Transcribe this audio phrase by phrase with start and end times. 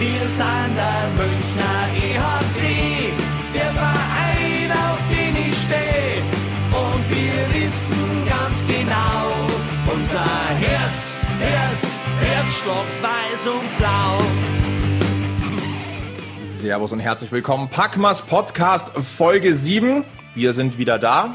[0.00, 3.12] Wir sind der Münchner EHC,
[3.52, 6.22] der Verein, auf den ich stehe.
[6.72, 10.24] Und wir wissen ganz genau, unser
[10.56, 14.22] Herz, Herz, Herzstock weiß und blau.
[16.44, 17.68] Servus und herzlich willkommen.
[17.68, 20.06] Packmas Podcast Folge 7.
[20.34, 21.34] Wir sind wieder da.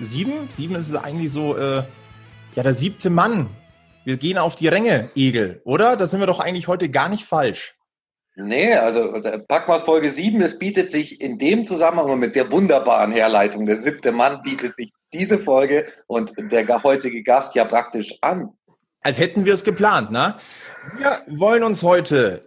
[0.00, 0.48] Sieben?
[0.50, 1.84] Sieben ist es eigentlich so, äh,
[2.56, 3.46] ja, der siebte Mann.
[4.04, 5.96] Wir gehen auf die Ränge, Egel, oder?
[5.96, 7.76] Da sind wir doch eigentlich heute gar nicht falsch.
[8.42, 9.12] Nee, also
[9.48, 14.12] Packmas Folge 7, es bietet sich in dem Zusammenhang mit der wunderbaren Herleitung, der siebte
[14.12, 18.50] Mann bietet sich diese Folge und der heutige Gast ja praktisch an.
[19.00, 20.36] Als hätten wir es geplant, ne?
[20.96, 22.46] Wir wollen uns heute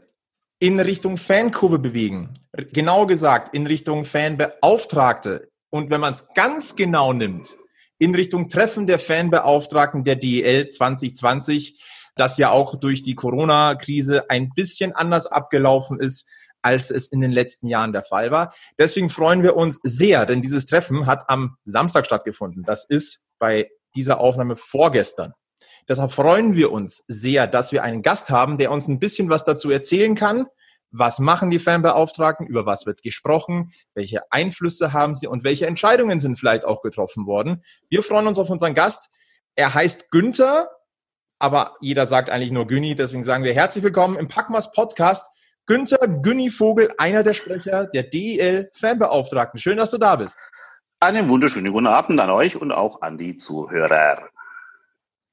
[0.59, 2.33] in Richtung Fankurve bewegen.
[2.71, 5.49] Genau gesagt, in Richtung Fanbeauftragte.
[5.69, 7.57] Und wenn man es ganz genau nimmt,
[7.97, 11.81] in Richtung Treffen der Fanbeauftragten der DEL 2020,
[12.15, 16.27] das ja auch durch die Corona-Krise ein bisschen anders abgelaufen ist,
[16.61, 18.53] als es in den letzten Jahren der Fall war.
[18.79, 22.63] Deswegen freuen wir uns sehr, denn dieses Treffen hat am Samstag stattgefunden.
[22.63, 25.33] Das ist bei dieser Aufnahme vorgestern.
[25.87, 29.43] Deshalb freuen wir uns sehr, dass wir einen Gast haben, der uns ein bisschen was
[29.43, 30.47] dazu erzählen kann.
[30.89, 32.47] Was machen die Fanbeauftragten?
[32.47, 33.71] Über was wird gesprochen?
[33.93, 37.63] Welche Einflüsse haben sie und welche Entscheidungen sind vielleicht auch getroffen worden?
[37.89, 39.09] Wir freuen uns auf unseren Gast.
[39.55, 40.69] Er heißt Günther
[41.39, 42.95] aber jeder sagt eigentlich nur Günni.
[42.95, 45.27] Deswegen sagen wir herzlich willkommen im Packmas Podcast.
[45.65, 49.59] Günther Günni Vogel, einer der Sprecher der DEL Fanbeauftragten.
[49.59, 50.45] Schön, dass du da bist.
[50.99, 54.29] Einen wunderschönen guten Abend an euch und auch an die Zuhörer.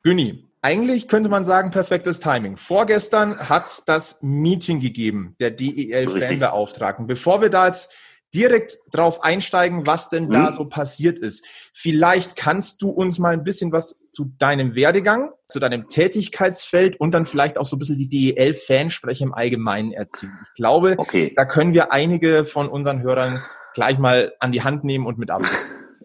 [0.02, 2.56] Günni, eigentlich könnte man sagen, perfektes Timing.
[2.56, 7.06] Vorgestern hat es das Meeting gegeben der DEL Fanbeauftragten.
[7.06, 7.92] Bevor wir da jetzt
[8.34, 10.54] direkt drauf einsteigen, was denn da hm?
[10.54, 11.44] so passiert ist.
[11.72, 17.12] Vielleicht kannst du uns mal ein bisschen was zu deinem Werdegang, zu deinem Tätigkeitsfeld und
[17.12, 20.32] dann vielleicht auch so ein bisschen die DEL-Fansprecher im Allgemeinen erzählen.
[20.46, 21.32] Ich glaube, okay.
[21.36, 23.42] da können wir einige von unseren Hörern
[23.74, 25.42] gleich mal an die Hand nehmen und mit ab.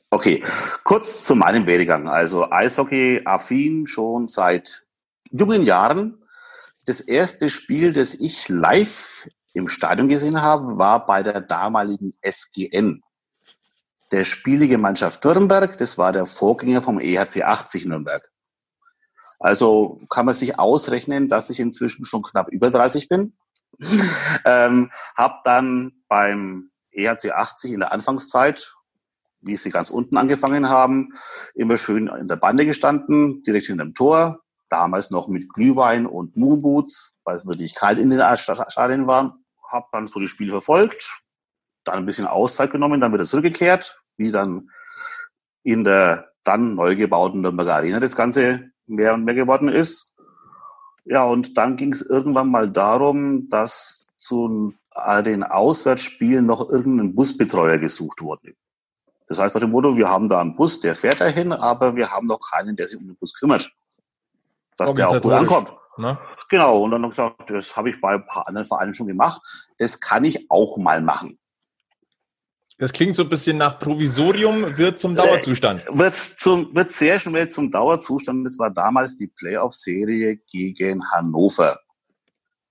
[0.09, 0.42] Okay,
[0.86, 2.08] kurz zu meinem Werdegang.
[2.08, 4.86] Also Eishockey-affin schon seit
[5.32, 6.23] jungen Jahren.
[6.86, 9.27] Das erste Spiel, das ich live
[9.58, 13.04] im Stadion gesehen habe, war bei der damaligen SGN.
[14.12, 18.30] Der spielige Mannschaft Nürnberg, das war der Vorgänger vom EHC 80 Nürnberg.
[19.40, 23.34] Also kann man sich ausrechnen, dass ich inzwischen schon knapp über 30 bin.
[24.46, 28.73] ähm, hab dann beim EHC 80 in der Anfangszeit,
[29.42, 31.14] wie sie ganz unten angefangen haben,
[31.54, 34.40] immer schön in der Bande gestanden, direkt in dem Tor.
[34.70, 39.88] Damals noch mit Glühwein und Moonboots, weil es wirklich kalt in den Stadien war habe
[39.92, 41.17] dann so das Spiel verfolgt,
[41.83, 44.70] dann ein bisschen Auszeit genommen, dann wieder zurückgekehrt, wie dann
[45.64, 50.14] in der dann neu gebauten Nürnberger Arena das Ganze mehr und mehr geworden ist.
[51.04, 54.73] Ja, und dann ging es irgendwann mal darum, dass zu
[55.26, 58.55] den Auswärtsspielen noch irgendein Busbetreuer gesucht wurde.
[59.28, 62.10] Das heißt nach dem Motto, wir haben da einen Bus, der fährt dahin, aber wir
[62.11, 63.72] haben noch keinen, der sich um den Bus kümmert.
[64.78, 65.73] Dass der auch gut ankommt.
[65.98, 66.17] Ne?
[66.50, 69.08] Genau, und dann habe ich gesagt, das habe ich bei ein paar anderen Vereinen schon
[69.08, 69.42] gemacht.
[69.78, 71.38] Das kann ich auch mal machen.
[72.80, 75.88] Das klingt so ein bisschen nach Provisorium, wird zum Dauerzustand.
[75.88, 78.46] Äh, wird, zum, wird sehr schnell zum Dauerzustand.
[78.46, 81.80] Das war damals die Playoff-Serie gegen Hannover.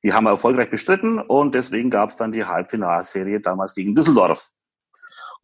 [0.04, 4.52] Die haben wir erfolgreich bestritten und deswegen gab es dann die Halbfinalserie damals gegen Düsseldorf.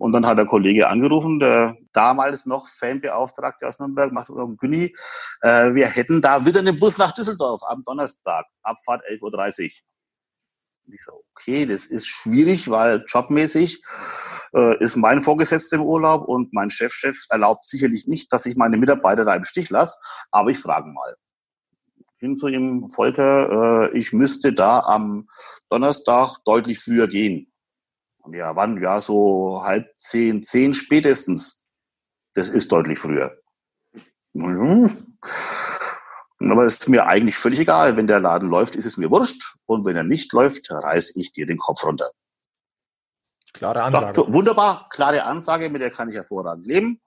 [0.03, 4.97] Und dann hat der Kollege angerufen, der damals noch Fanbeauftragte aus Nürnberg, macht Günni,
[5.43, 9.23] äh, wir hätten da wieder einen Bus nach Düsseldorf am Donnerstag, Abfahrt 11.30
[9.63, 9.71] Uhr.
[10.93, 13.81] Ich so, okay, das ist schwierig, weil jobmäßig
[14.57, 18.57] äh, ist mein Vorgesetzter im Urlaub und mein Chefchef -Chef erlaubt sicherlich nicht, dass ich
[18.57, 20.01] meine Mitarbeiter da im Stich lasse,
[20.33, 21.15] aber ich frage mal.
[22.17, 25.29] Hin zu ihm, Volker, äh, ich müsste da am
[25.71, 27.52] Donnerstag deutlich früher gehen.
[28.31, 28.81] Ja, wann?
[28.81, 31.67] Ja, so halb zehn, zehn spätestens.
[32.35, 33.37] Das ist deutlich früher.
[34.33, 34.95] Mhm.
[36.39, 37.97] Aber es ist mir eigentlich völlig egal.
[37.97, 39.57] Wenn der Laden läuft, ist es mir wurscht.
[39.67, 42.11] Und wenn er nicht läuft, reiß ich dir den Kopf runter.
[43.53, 44.15] Klare Ansage.
[44.15, 47.01] Doch, wunderbar, klare Ansage, mit der kann ich hervorragend leben.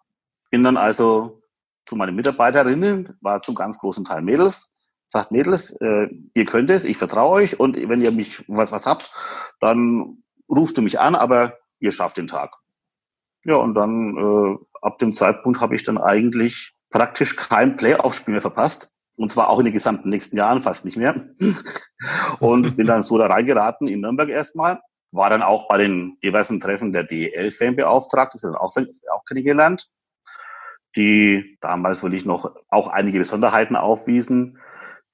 [0.52, 1.42] Bin dann also
[1.86, 4.72] zu meinen Mitarbeiterinnen, war zum ganz großen Teil Mädels,
[5.08, 8.86] sagt Mädels, äh, ihr könnt es, ich vertraue euch und wenn ihr mich was was
[8.86, 9.12] habt,
[9.60, 12.56] dann rufte mich an, aber ihr schafft den Tag.
[13.46, 18.42] Ja, und dann äh, ab dem Zeitpunkt habe ich dann eigentlich praktisch kein Playoff-Spiel mehr
[18.42, 18.92] verpasst.
[19.18, 21.30] Und zwar auch in den gesamten nächsten Jahren fast nicht mehr.
[22.40, 24.82] und bin dann so da reingeraten in Nürnberg erstmal.
[25.12, 29.88] War dann auch bei den diversen Treffen der DEL-Fan beauftragt, das hat auch, auch kennengelernt.
[30.98, 34.60] Die damals will ich noch auch einige Besonderheiten aufwiesen.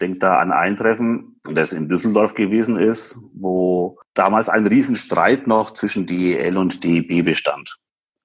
[0.01, 5.71] Denke da an ein Treffen, das in Düsseldorf gewesen ist, wo damals ein Riesenstreit noch
[5.71, 7.77] zwischen DEL und DEB bestand.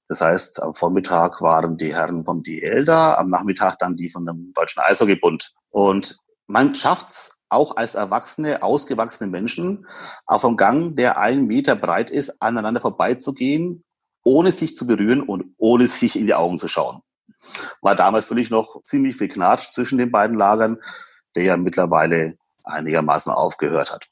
[0.08, 4.25] Das heißt, am Vormittag waren die Herren vom DEL da, am Nachmittag dann die von
[4.25, 5.52] dem Deutschen Eishockeybund.
[5.70, 9.87] Und man schafft's auch als erwachsene, ausgewachsene Menschen
[10.26, 13.84] auf einem Gang, der einen Meter breit ist, aneinander vorbeizugehen,
[14.25, 17.02] ohne sich zu berühren und ohne sich in die Augen zu schauen.
[17.81, 20.79] War damals völlig noch ziemlich viel Knatsch zwischen den beiden Lagern,
[21.37, 24.09] der ja mittlerweile einigermaßen aufgehört hat.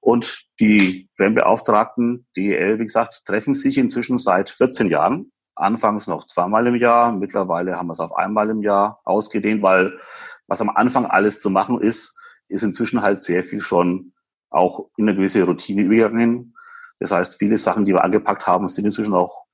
[0.00, 5.32] Und die Fanbeauftragten, DEL, wie gesagt, treffen sich inzwischen seit 14 Jahren.
[5.54, 7.12] Anfangs noch zweimal im Jahr.
[7.12, 9.98] Mittlerweile haben wir es auf einmal im Jahr ausgedehnt, weil
[10.46, 12.16] was am Anfang alles zu machen ist,
[12.48, 14.12] ist inzwischen halt sehr viel schon
[14.48, 16.54] auch in eine gewisse Routine übergegangen.
[17.00, 19.44] Das heißt, viele Sachen, die wir angepackt haben, sind inzwischen auch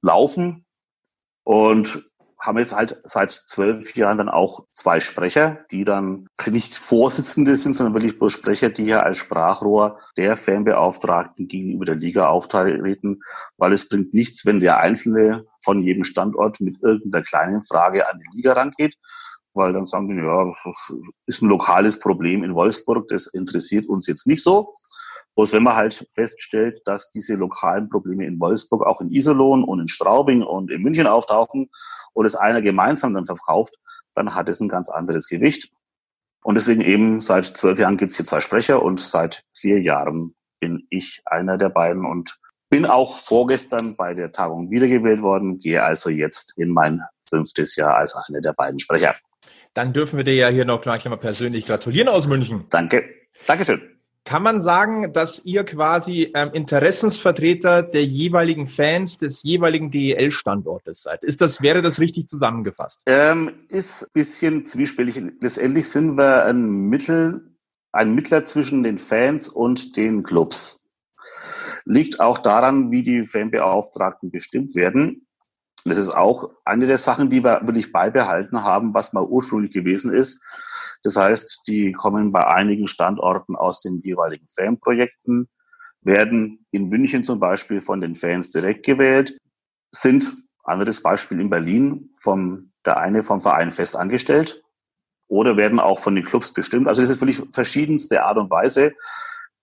[0.00, 0.64] laufen.
[1.44, 2.10] Und
[2.42, 7.74] haben jetzt halt seit zwölf Jahren dann auch zwei Sprecher, die dann nicht Vorsitzende sind,
[7.74, 13.20] sondern wirklich bloß Sprecher, die ja als Sprachrohr der Fanbeauftragten gegenüber der Liga auftreten,
[13.58, 18.18] weil es bringt nichts, wenn der Einzelne von jedem Standort mit irgendeiner kleinen Frage an
[18.18, 18.98] die Liga rangeht,
[19.54, 20.92] weil dann sagen die, ja, das
[21.26, 24.74] ist ein lokales Problem in Wolfsburg, das interessiert uns jetzt nicht so.
[25.36, 29.80] Bloß wenn man halt feststellt, dass diese lokalen Probleme in Wolfsburg auch in Iserlohn und
[29.80, 31.70] in Straubing und in München auftauchen
[32.12, 33.74] und es einer gemeinsam dann verkauft,
[34.14, 35.70] dann hat es ein ganz anderes Gewicht.
[36.44, 40.34] Und deswegen eben seit zwölf Jahren gibt es hier zwei Sprecher und seit vier Jahren
[40.60, 42.38] bin ich einer der beiden und
[42.68, 47.96] bin auch vorgestern bei der Tagung wiedergewählt worden, gehe also jetzt in mein fünftes Jahr
[47.96, 49.14] als einer der beiden Sprecher.
[49.74, 52.66] Dann dürfen wir dir ja hier noch gleich mal persönlich gratulieren aus München.
[52.70, 53.04] Danke.
[53.46, 54.01] Dankeschön.
[54.24, 61.24] Kann man sagen, dass ihr quasi ähm, Interessensvertreter der jeweiligen Fans des jeweiligen DEL-Standortes seid?
[61.24, 63.02] Ist das, wäre das richtig zusammengefasst?
[63.06, 65.20] Ähm, ist ein bisschen zwiespältig.
[65.40, 67.52] Letztendlich sind wir ein Mittel,
[67.90, 70.84] ein Mittler zwischen den Fans und den Clubs.
[71.84, 75.26] Liegt auch daran, wie die Fanbeauftragten bestimmt werden.
[75.84, 80.12] Das ist auch eine der Sachen, die wir wirklich beibehalten haben, was mal ursprünglich gewesen
[80.12, 80.40] ist.
[81.02, 85.48] Das heißt, die kommen bei einigen Standorten aus den jeweiligen Fanprojekten,
[86.00, 89.36] werden in München zum Beispiel von den Fans direkt gewählt,
[89.90, 90.32] sind,
[90.64, 94.62] anderes Beispiel in Berlin, vom, der eine vom Verein fest angestellt
[95.28, 96.88] oder werden auch von den Clubs bestimmt.
[96.88, 98.94] Also das ist völlig verschiedenste Art und Weise.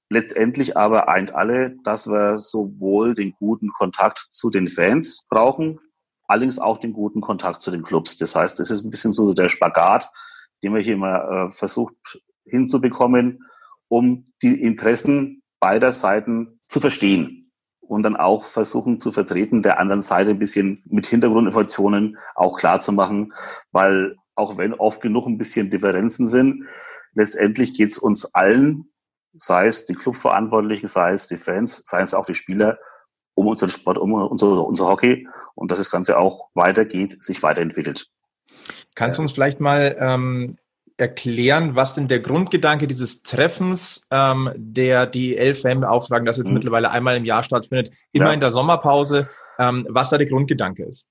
[0.09, 5.79] Letztendlich aber eint alle, dass wir sowohl den guten Kontakt zu den Fans brauchen,
[6.27, 8.17] allerdings auch den guten Kontakt zu den Clubs.
[8.17, 10.09] Das heißt, das ist ein bisschen so der Spagat,
[10.63, 13.43] den wir hier immer äh, versucht hinzubekommen,
[13.87, 17.51] um die Interessen beider Seiten zu verstehen
[17.81, 22.81] und dann auch versuchen zu vertreten, der anderen Seite ein bisschen mit Hintergrundinformationen auch klar
[22.81, 23.33] zu machen,
[23.71, 26.65] weil auch wenn oft genug ein bisschen Differenzen sind,
[27.13, 28.85] letztendlich geht es uns allen,
[29.33, 32.77] sei es die Clubverantwortlichen, sei es die Fans, sei es auch die Spieler,
[33.33, 38.09] um unseren Sport, um unser, unser Hockey und dass das Ganze auch weitergeht, sich weiterentwickelt.
[38.95, 40.55] Kannst du uns vielleicht mal ähm,
[40.97, 46.55] erklären, was denn der Grundgedanke dieses Treffens ähm, der DEL-Fan beauftragen, das jetzt mhm.
[46.55, 48.33] mittlerweile einmal im Jahr stattfindet, immer ja.
[48.33, 51.07] in der Sommerpause, ähm, was da der Grundgedanke ist?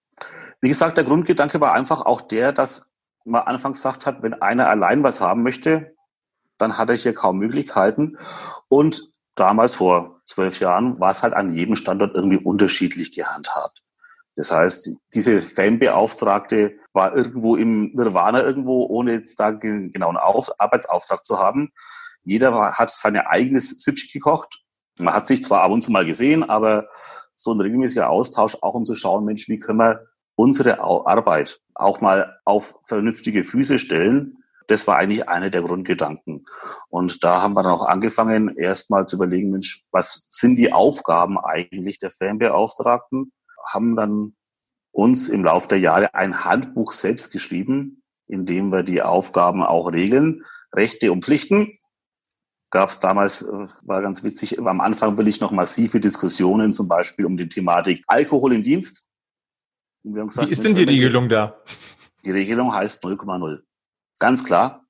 [0.61, 2.89] Wie gesagt, der Grundgedanke war einfach auch der, dass
[3.25, 5.95] man anfangs gesagt hat, wenn einer allein was haben möchte,
[6.59, 8.19] dann hat er hier kaum Möglichkeiten.
[8.69, 13.83] Und damals vor zwölf Jahren war es halt an jedem Standort irgendwie unterschiedlich gehandhabt.
[14.37, 20.50] Das heißt, diese Fanbeauftragte war irgendwo im Nirvana irgendwo, ohne jetzt da einen genauen Auf
[20.59, 21.71] Arbeitsauftrag zu haben.
[22.25, 24.62] Jeder hat seine eigenes Süppchen gekocht.
[24.99, 26.88] Man hat sich zwar ab und zu mal gesehen, aber
[27.35, 32.00] so ein regelmäßiger Austausch, auch um zu schauen, Mensch, wie können wir unsere Arbeit auch
[32.00, 36.45] mal auf vernünftige Füße stellen, das war eigentlich einer der Grundgedanken.
[36.90, 41.38] Und da haben wir dann auch angefangen, erstmal zu überlegen, Mensch, was sind die Aufgaben
[41.38, 43.33] eigentlich der Fanbeauftragten?
[43.73, 44.35] haben dann
[44.99, 49.93] uns im Laufe der Jahre ein Handbuch selbst geschrieben, in dem wir die Aufgaben auch
[49.93, 51.78] regeln, Rechte und Pflichten.
[52.71, 56.88] Gab es damals, äh, war ganz witzig, am Anfang will ich noch massive Diskussionen, zum
[56.88, 59.07] Beispiel um die Thematik Alkohol im Dienst.
[60.02, 61.62] Gesagt, Wie ist denn die Regelung da?
[62.25, 63.61] Die Regelung heißt 0,0.
[64.19, 64.85] Ganz klar,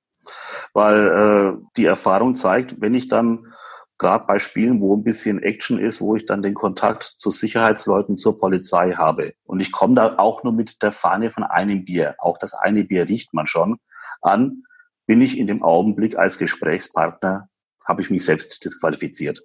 [0.73, 3.53] weil äh, die Erfahrung zeigt, wenn ich dann
[3.99, 8.17] gerade bei Spielen, wo ein bisschen Action ist, wo ich dann den Kontakt zu Sicherheitsleuten,
[8.17, 9.35] zur Polizei habe.
[9.45, 12.15] Und ich komme da auch nur mit der Fahne von einem Bier.
[12.19, 13.79] Auch das eine Bier riecht man schon
[14.23, 14.63] an.
[15.07, 17.49] Bin ich in dem Augenblick als Gesprächspartner,
[17.85, 19.43] habe ich mich selbst disqualifiziert.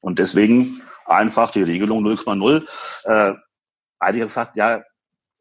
[0.00, 2.66] Und deswegen einfach die Regelung 0,0.
[3.04, 3.34] Äh,
[3.98, 4.82] einige haben gesagt, ja,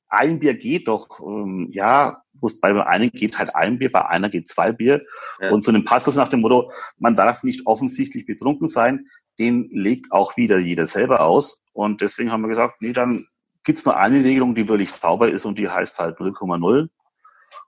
[0.09, 1.19] ein Bier geht doch.
[1.19, 2.23] Ähm, ja,
[2.62, 5.03] bei einem geht halt ein Bier, bei einer geht zwei Bier.
[5.39, 5.51] Ja.
[5.51, 9.08] Und so einem Passus nach dem Motto, man darf nicht offensichtlich betrunken sein,
[9.39, 11.62] den legt auch wieder jeder selber aus.
[11.74, 13.25] Und deswegen haben wir gesagt, nee, dann
[13.63, 16.89] gibt's nur eine Regelung, die wirklich sauber ist und die heißt halt 0,0.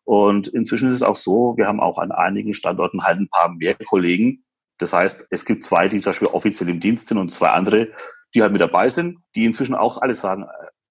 [0.06, 3.54] Und inzwischen ist es auch so, wir haben auch an einigen Standorten halt ein paar
[3.54, 4.44] mehr Kollegen.
[4.80, 7.90] Das heißt, es gibt zwei, die zum Beispiel offiziell im Dienst sind und zwei andere,
[8.34, 10.46] die halt mit dabei sind, die inzwischen auch alle sagen,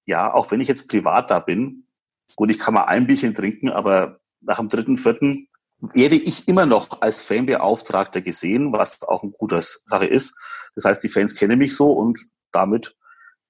[0.05, 1.88] ja, auch wenn ich jetzt privat da bin,
[2.39, 5.49] gut, ich kann mal ein Bierchen trinken, aber nach dem dritten, vierten
[5.81, 10.39] werde ich immer noch als Fanbeauftragter gesehen, was auch eine gute Sache ist.
[10.77, 12.17] Das heißt, die Fans kennen mich so und
[12.53, 12.97] damit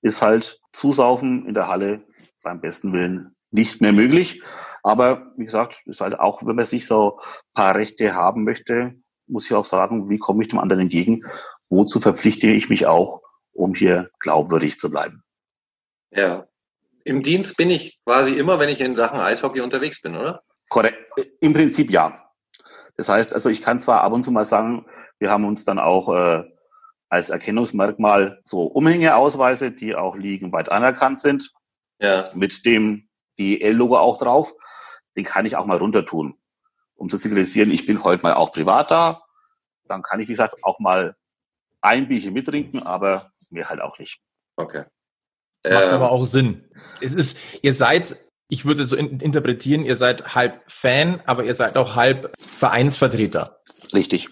[0.01, 2.03] ist halt Zusaufen in der Halle
[2.43, 4.43] beim besten Willen nicht mehr möglich.
[4.83, 7.21] Aber wie gesagt, ist halt auch, wenn man sich so
[7.53, 8.95] paar Rechte haben möchte,
[9.27, 11.25] muss ich auch sagen, wie komme ich dem anderen entgegen?
[11.69, 13.21] Wozu verpflichte ich mich auch,
[13.53, 15.23] um hier glaubwürdig zu bleiben?
[16.11, 16.48] Ja.
[17.09, 20.43] Im Dienst bin ich quasi immer, wenn ich in Sachen Eishockey unterwegs bin, oder?
[20.69, 21.11] Korrekt.
[21.41, 22.13] Im Prinzip ja.
[22.99, 24.85] Das heißt, also ich kann zwar ab und zu mal sagen,
[25.19, 26.45] wir haben uns dann auch äh,
[27.09, 31.51] als Erkennungsmerkmal so Umhängeausweise, die auch liegenweit anerkannt sind,
[31.99, 32.25] ja.
[32.35, 34.53] mit dem DL-Logo auch drauf.
[35.17, 36.39] Den kann ich auch mal runter tun,
[36.95, 39.23] um zu signalisieren, ich bin heute mal auch privat da.
[39.85, 41.17] Dann kann ich, wie gesagt, auch mal
[41.81, 44.21] ein Bierchen mittrinken, aber mehr halt auch nicht.
[44.57, 44.85] Okay.
[45.65, 46.65] Macht ähm, aber auch Sinn.
[47.01, 48.17] Es ist, ihr seid,
[48.49, 53.61] ich würde so in, interpretieren, ihr seid halb Fan, aber ihr seid auch halb Vereinsvertreter.
[53.93, 54.29] Richtig.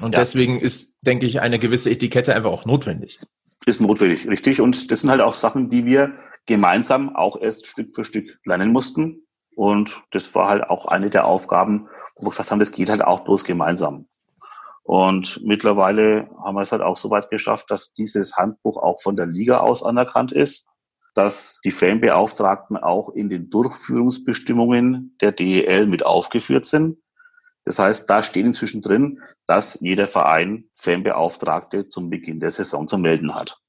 [0.00, 0.20] Und ja.
[0.20, 3.18] deswegen ist, denke ich, eine gewisse Etikette einfach auch notwendig.
[3.66, 4.60] Ist notwendig, richtig.
[4.60, 6.14] Und das sind halt auch Sachen, die wir
[6.46, 9.26] gemeinsam auch erst Stück für Stück lernen mussten.
[9.54, 13.02] Und das war halt auch eine der Aufgaben, wo wir gesagt haben, das geht halt
[13.02, 14.06] auch bloß gemeinsam.
[14.90, 19.14] Und mittlerweile haben wir es halt auch so weit geschafft, dass dieses Handbuch auch von
[19.14, 20.66] der Liga aus anerkannt ist,
[21.14, 26.98] dass die Fanbeauftragten auch in den Durchführungsbestimmungen der DEL mit aufgeführt sind.
[27.64, 32.98] Das heißt, da steht inzwischen drin, dass jeder Verein Fanbeauftragte zum Beginn der Saison zu
[32.98, 33.60] melden hat.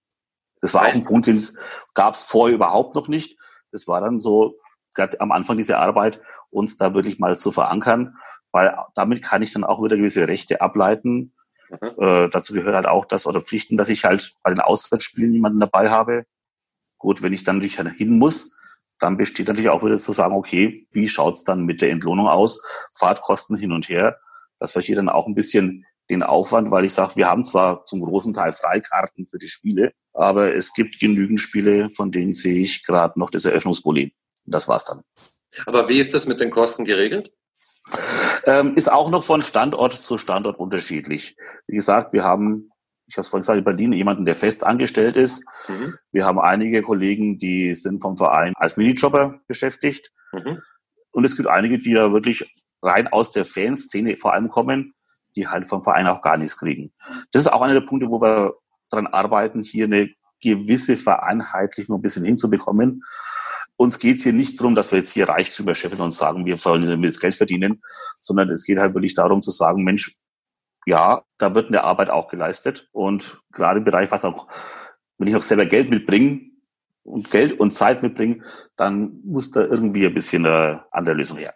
[0.60, 1.56] Das war auch ein Punkt, den es
[1.94, 3.38] gab es vorher überhaupt noch nicht.
[3.72, 4.56] Das war dann so,
[4.96, 8.18] gerade am Anfang dieser Arbeit, uns da wirklich mal zu verankern
[8.52, 11.34] weil damit kann ich dann auch wieder gewisse Rechte ableiten.
[11.70, 11.92] Mhm.
[11.98, 15.60] Äh, dazu gehört halt auch das oder Pflichten, dass ich halt bei den Auswärtsspielen jemanden
[15.60, 16.26] dabei habe.
[16.98, 18.54] Gut, wenn ich dann natürlich hin muss,
[19.00, 22.62] dann besteht natürlich auch wieder zu sagen, okay, wie schaut's dann mit der Entlohnung aus?
[22.98, 24.20] Fahrtkosten hin und her.
[24.60, 28.02] Das hier dann auch ein bisschen den Aufwand, weil ich sage, wir haben zwar zum
[28.02, 32.86] großen Teil Freikarten für die Spiele, aber es gibt genügend Spiele, von denen sehe ich
[32.86, 34.12] gerade noch das Eröffnungsproblem.
[34.46, 35.02] Und das war's dann.
[35.66, 37.32] Aber wie ist das mit den Kosten geregelt?
[38.46, 41.36] Ähm, ist auch noch von Standort zu Standort unterschiedlich.
[41.68, 42.70] Wie gesagt, wir haben,
[43.08, 45.44] ich habe es vorhin gesagt, in Berlin jemanden, der fest angestellt ist.
[45.68, 45.96] Mhm.
[46.12, 50.12] Wir haben einige Kollegen, die sind vom Verein als Minijobber beschäftigt.
[50.32, 50.60] Mhm.
[51.12, 52.50] Und es gibt einige, die da wirklich
[52.82, 54.94] rein aus der Fanszene vor allem kommen,
[55.36, 56.94] die halt vom Verein auch gar nichts kriegen.
[57.32, 58.56] Das ist auch einer der Punkte, wo wir
[58.90, 60.10] daran arbeiten, hier eine
[60.42, 63.04] gewisse Vereinheitlichung ein bisschen hinzubekommen
[63.82, 66.64] uns geht es hier nicht darum, dass wir jetzt hier Reichtümer scheffeln und sagen, wir
[66.64, 67.82] wollen das Geld verdienen,
[68.20, 70.18] sondern es geht halt wirklich darum zu sagen, Mensch,
[70.86, 72.88] ja, da wird eine Arbeit auch geleistet.
[72.92, 74.48] Und gerade im Bereich, was auch,
[75.18, 76.42] wenn ich noch selber Geld mitbringe
[77.04, 78.44] und Geld und Zeit mitbringe,
[78.76, 81.56] dann muss da irgendwie ein bisschen eine andere Lösung her.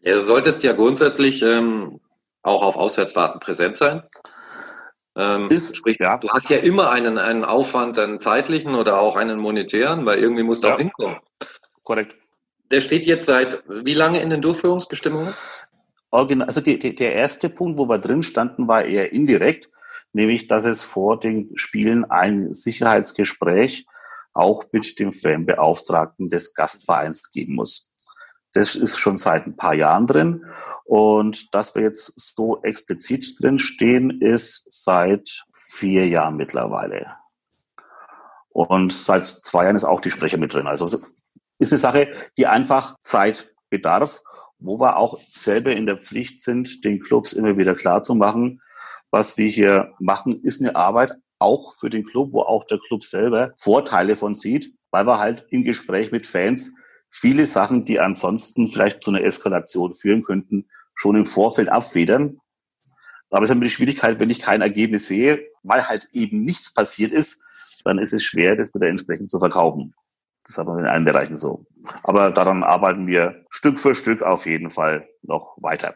[0.00, 2.00] Ja, du solltest ja grundsätzlich ähm,
[2.42, 4.02] auch auf Auswärtsfahrten präsent sein.
[5.16, 6.18] Ähm, ist, sprich, ja.
[6.18, 10.44] du hast ja immer einen, einen Aufwand, einen zeitlichen oder auch einen monetären, weil irgendwie
[10.44, 10.74] musst du ja.
[10.74, 11.16] auch hinkommen.
[11.84, 12.16] Korrekt.
[12.70, 15.34] Der steht jetzt seit wie lange in den Durchführungsbestimmungen?
[16.10, 19.68] Also die, die, der erste Punkt, wo wir drin standen, war eher indirekt,
[20.12, 23.86] nämlich dass es vor den Spielen ein Sicherheitsgespräch
[24.32, 27.90] auch mit dem Fanbeauftragten des Gastvereins geben muss.
[28.52, 30.44] Das ist schon seit ein paar Jahren drin.
[30.84, 37.06] Und dass wir jetzt so explizit drin stehen, ist seit vier Jahren mittlerweile.
[38.50, 40.68] Und seit zwei Jahren ist auch die Sprecher mit drin.
[40.68, 40.88] Also
[41.58, 44.20] ist eine Sache, die einfach Zeit bedarf,
[44.58, 48.60] wo wir auch selber in der Pflicht sind, den Clubs immer wieder klar zu machen,
[49.10, 53.04] was wir hier machen, ist eine Arbeit auch für den Club, wo auch der Club
[53.04, 56.72] selber Vorteile von sieht, weil wir halt im Gespräch mit Fans
[57.10, 62.38] viele Sachen, die ansonsten vielleicht zu einer Eskalation führen könnten, schon im Vorfeld abfedern.
[63.30, 67.12] Aber es ist die Schwierigkeit, wenn ich kein Ergebnis sehe, weil halt eben nichts passiert
[67.12, 67.42] ist,
[67.84, 69.94] dann ist es schwer, das wieder entsprechend zu verkaufen.
[70.46, 71.64] Das haben wir in allen Bereichen so.
[72.02, 75.94] Aber daran arbeiten wir Stück für Stück auf jeden Fall noch weiter.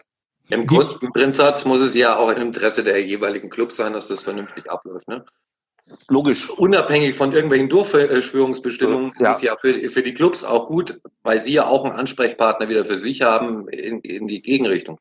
[0.48, 4.08] Im, Grund, Im Grundsatz muss es ja auch im Interesse der jeweiligen Clubs sein, dass
[4.08, 5.06] das vernünftig abläuft.
[5.06, 5.24] Ne?
[6.08, 6.48] Logisch.
[6.50, 9.30] Unabhängig von irgendwelchen Durchführungsbestimmungen ja.
[9.30, 12.68] ist es ja für, für die Clubs auch gut, weil sie ja auch einen Ansprechpartner
[12.68, 14.98] wieder für sich haben in, in die Gegenrichtung.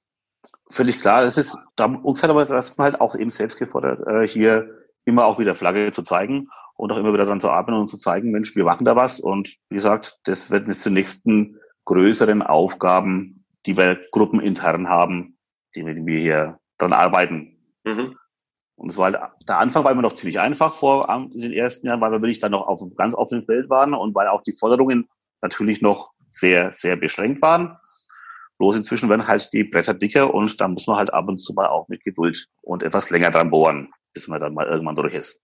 [0.69, 1.23] Völlig klar.
[1.23, 4.69] Das ist, da uns hat aber das halt auch eben selbst gefordert, äh, hier
[5.05, 7.97] immer auch wieder Flagge zu zeigen und auch immer wieder dran zu arbeiten und zu
[7.97, 9.19] zeigen, Mensch, wir machen da was.
[9.19, 15.37] Und wie gesagt, das wird jetzt zu nächsten größeren Aufgaben, die wir gruppenintern haben,
[15.75, 17.57] die wir hier dran arbeiten.
[17.83, 18.15] Mhm.
[18.75, 21.87] Und es war halt, der Anfang war immer noch ziemlich einfach vor in den ersten
[21.87, 24.53] Jahren, weil wir wirklich dann noch auf ganz offenen Feld waren und weil auch die
[24.53, 25.09] Forderungen
[25.41, 27.75] natürlich noch sehr, sehr beschränkt waren.
[28.59, 31.53] Bloß inzwischen werden halt die Bretter dicker und da muss man halt ab und zu
[31.53, 35.13] mal auch mit Geduld und etwas länger dran bohren, bis man dann mal irgendwann durch
[35.13, 35.41] ist.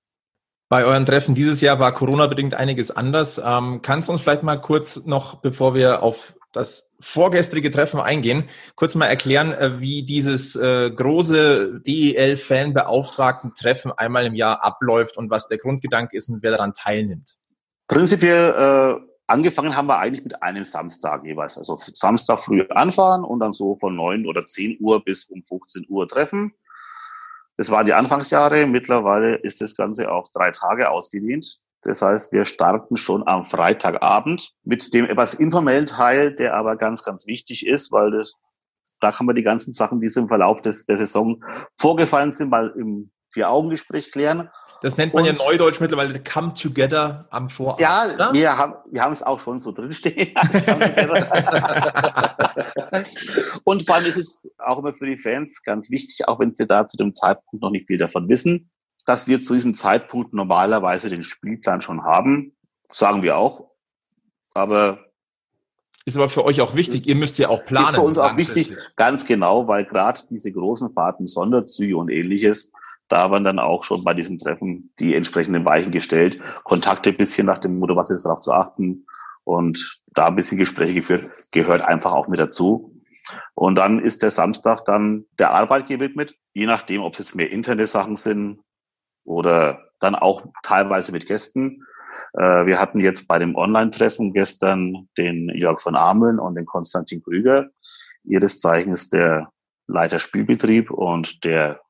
[0.74, 3.38] Bei euren Treffen dieses Jahr war Corona-bedingt einiges anders.
[3.38, 8.46] Ähm, kannst du uns vielleicht mal kurz noch, bevor wir auf das vorgestrige Treffen eingehen,
[8.74, 15.48] kurz mal erklären, äh, wie dieses äh, große DEL-Fanbeauftragten-Treffen einmal im Jahr abläuft und was
[15.48, 17.36] der Grundgedanke ist und wer daran teilnimmt?
[17.88, 18.96] Prinzipiell äh,
[19.28, 21.56] angefangen haben wir eigentlich mit einem Samstag jeweils.
[21.56, 25.86] Also Samstag früh anfahren und dann so von neun oder zehn Uhr bis um 15
[25.88, 26.56] Uhr treffen.
[27.58, 28.66] Das waren die Anfangsjahre.
[28.66, 31.60] Mittlerweile ist das Ganze auf drei Tage ausgedehnt.
[31.84, 37.04] Das heißt, wir starten schon am Freitagabend mit dem etwas informellen Teil, der aber ganz,
[37.04, 38.36] ganz wichtig ist, weil das,
[39.02, 41.44] da kann man die ganzen Sachen, die so im Verlauf des, der Saison
[41.78, 44.50] vorgefallen sind, mal im Vier-Augen-Gespräch klären.
[44.84, 47.80] Das nennt man und, ja neudeutsch mittlerweile Come Together am Vorabend.
[47.80, 48.34] Ja, oder?
[48.34, 50.36] wir haben, wir haben es auch schon so drinstehen.
[53.64, 56.68] und vor allem ist es auch immer für die Fans ganz wichtig, auch wenn sie
[56.68, 58.72] da zu dem Zeitpunkt noch nicht viel davon wissen,
[59.06, 62.54] dass wir zu diesem Zeitpunkt normalerweise den Spielplan schon haben.
[62.92, 63.70] Sagen wir auch.
[64.54, 65.00] Aber
[66.04, 67.88] ist aber für euch auch wichtig, ihr müsst ja auch planen.
[67.88, 72.70] Ist für uns auch wichtig, ganz genau, weil gerade diese großen Fahrten, Sonderzüge und ähnliches,
[73.08, 77.46] da waren dann auch schon bei diesem Treffen die entsprechenden Weichen gestellt, Kontakte ein bisschen
[77.46, 79.06] nach dem Motto, was ist darauf zu achten
[79.44, 83.02] und da ein bisschen Gespräche geführt, gehört einfach auch mit dazu.
[83.56, 87.52] Und dann ist der Samstag dann der Arbeit gewidmet, je nachdem, ob es jetzt mehr
[87.52, 88.60] Internetsachen sind
[89.24, 91.84] oder dann auch teilweise mit Gästen.
[92.34, 97.24] Äh, wir hatten jetzt bei dem Online-Treffen gestern den Jörg von Ameln und den Konstantin
[97.24, 97.70] Krüger.
[98.24, 99.50] Ihres Zeichens der
[99.88, 101.82] Leiter Spielbetrieb und der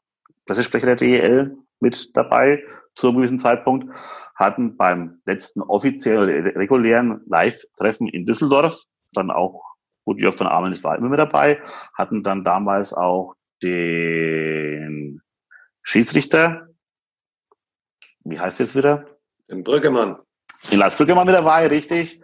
[0.46, 2.64] Pressesprecher der DEL mit dabei
[2.96, 3.94] zu einem gewissen Zeitpunkt,
[4.36, 9.64] hatten beim letzten offiziellen regulären Live-Treffen in Düsseldorf dann auch,
[10.06, 11.62] gut, Jörg von Ameln war immer mit dabei,
[11.94, 15.22] hatten dann damals auch den
[15.82, 16.68] Schiedsrichter
[18.24, 19.06] wie heißt jetzt wieder?
[19.50, 20.18] Den Brüggemann.
[20.72, 22.22] Den Lars Brüggemann mit dabei, richtig.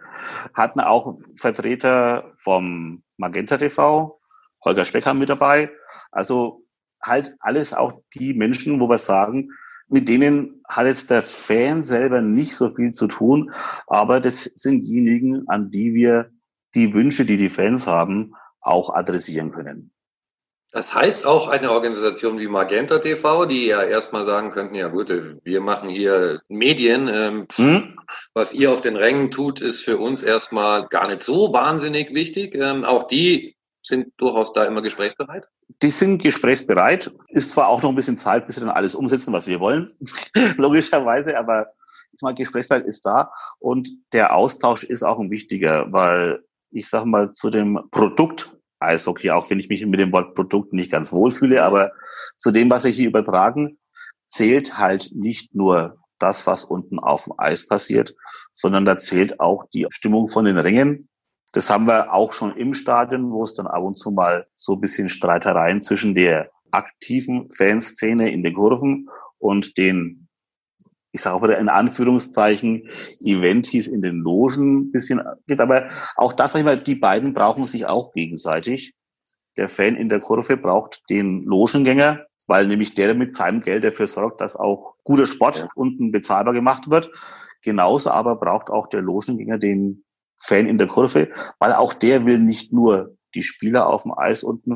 [0.54, 4.18] Hatten auch Vertreter vom Magenta TV,
[4.64, 5.70] Holger Specker mit dabei.
[6.10, 6.62] Also
[7.02, 9.50] halt alles auch die Menschen, wo wir sagen,
[9.88, 13.52] mit denen hat jetzt der Fan selber nicht so viel zu tun,
[13.88, 16.30] aber das sind diejenigen, an die wir
[16.74, 19.92] die Wünsche, die die Fans haben, auch adressieren können.
[20.72, 25.10] Das heißt auch eine Organisation wie Magenta TV, die ja erstmal sagen könnten, ja gut,
[25.42, 27.08] wir machen hier Medien.
[27.08, 27.98] Ähm, hm?
[28.34, 32.54] Was ihr auf den Rängen tut, ist für uns erstmal gar nicht so wahnsinnig wichtig.
[32.54, 35.48] Ähm, auch die sind durchaus da immer gesprächsbereit.
[35.82, 37.12] Die sind gesprächsbereit.
[37.28, 39.92] Ist zwar auch noch ein bisschen Zeit, bis sie dann alles umsetzen, was wir wollen,
[40.56, 41.68] logischerweise, aber
[42.12, 47.06] ich mal, gesprächsbereit ist da und der Austausch ist auch ein wichtiger, weil ich sage
[47.06, 51.12] mal zu dem Produkt Eishockey, auch wenn ich mich mit dem Wort Produkt nicht ganz
[51.12, 51.92] wohlfühle, aber
[52.38, 53.78] zu dem, was ich hier übertragen,
[54.26, 58.14] zählt halt nicht nur das, was unten auf dem Eis passiert,
[58.52, 61.08] sondern da zählt auch die Stimmung von den Ringen.
[61.52, 64.74] Das haben wir auch schon im Stadion, wo es dann ab und zu mal so
[64.74, 69.08] ein bisschen Streitereien zwischen der aktiven Fanszene in den Kurven
[69.38, 70.28] und den
[71.12, 72.88] ich sage auch wieder in Anführungszeichen,
[73.20, 75.60] Eventis in den Logen ein bisschen gibt.
[75.60, 78.94] Aber auch das, sag ich mal, die beiden brauchen sich auch gegenseitig.
[79.56, 84.06] Der Fan in der Kurve braucht den Logengänger, weil nämlich der mit seinem Geld dafür
[84.06, 85.68] sorgt, dass auch guter Sport ja.
[85.74, 87.10] unten bezahlbar gemacht wird.
[87.62, 90.04] Genauso aber braucht auch der Logengänger den
[90.42, 94.42] Fan in der Kurve, weil auch der will nicht nur die Spieler auf dem Eis
[94.42, 94.74] unten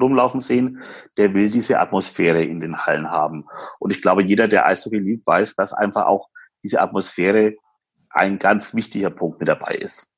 [0.00, 0.82] rumlaufen sehen,
[1.16, 3.46] der will diese Atmosphäre in den Hallen haben.
[3.78, 6.28] Und ich glaube, jeder, der Eishockey liebt, weiß, dass einfach auch
[6.62, 7.54] diese Atmosphäre
[8.10, 10.10] ein ganz wichtiger Punkt mit dabei ist.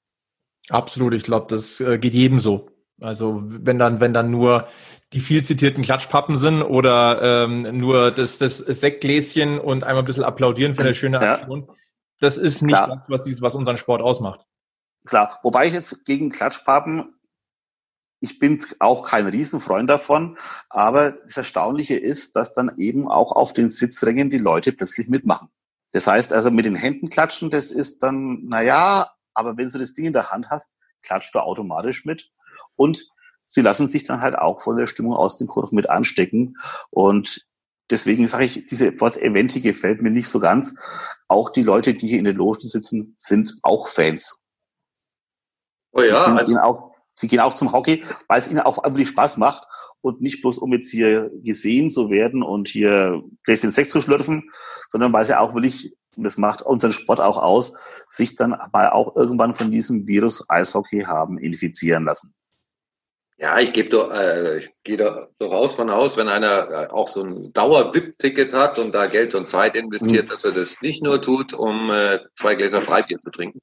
[0.70, 2.70] Absolut, ich glaube, das äh, geht jedem so.
[3.00, 4.66] Also wenn dann, wenn dann nur
[5.12, 10.24] die viel zitierten Klatschpappen sind oder ähm, nur das, das Sektgläschen und einmal ein bisschen
[10.24, 11.74] applaudieren für eine schöne Aktion, ja.
[12.20, 12.88] das ist nicht Klar.
[12.88, 14.40] das, was, was unseren Sport ausmacht.
[15.08, 17.14] Klar, wobei ich jetzt gegen Klatschpappen
[18.20, 23.52] ich bin auch kein Riesenfreund davon, aber das Erstaunliche ist, dass dann eben auch auf
[23.52, 25.48] den Sitzrängen die Leute plötzlich mitmachen.
[25.92, 29.94] Das heißt also, mit den Händen klatschen, das ist dann, naja, aber wenn du das
[29.94, 32.30] Ding in der Hand hast, klatscht du automatisch mit.
[32.74, 33.08] Und
[33.44, 36.56] sie lassen sich dann halt auch von der Stimmung aus dem Kurven mit anstecken.
[36.90, 37.46] Und
[37.90, 40.74] deswegen sage ich, diese Wort Eventi gefällt mir nicht so ganz.
[41.28, 44.42] Auch die Leute, die hier in den Logen sitzen, sind auch Fans.
[45.98, 46.42] Oh ja.
[46.44, 49.64] Die, also auch, die gehen auch zum Hockey, weil es ihnen auch wirklich Spaß macht
[50.00, 54.50] und nicht bloß um jetzt hier gesehen zu werden und hier Gläschen Sex zu schlürfen,
[54.88, 57.74] sondern weil sie auch wirklich, und das macht unseren Sport auch aus,
[58.06, 62.34] sich dann aber auch irgendwann von diesem Virus Eishockey haben infizieren lassen.
[63.40, 67.06] Ja, ich gebe doch, äh, ich gehe da durchaus von aus, wenn einer äh, auch
[67.06, 70.30] so ein Dauer-VIP-Ticket hat und da Geld und Zeit investiert, mhm.
[70.30, 73.61] dass er das nicht nur tut, um äh, zwei Gläser Freibier zu trinken.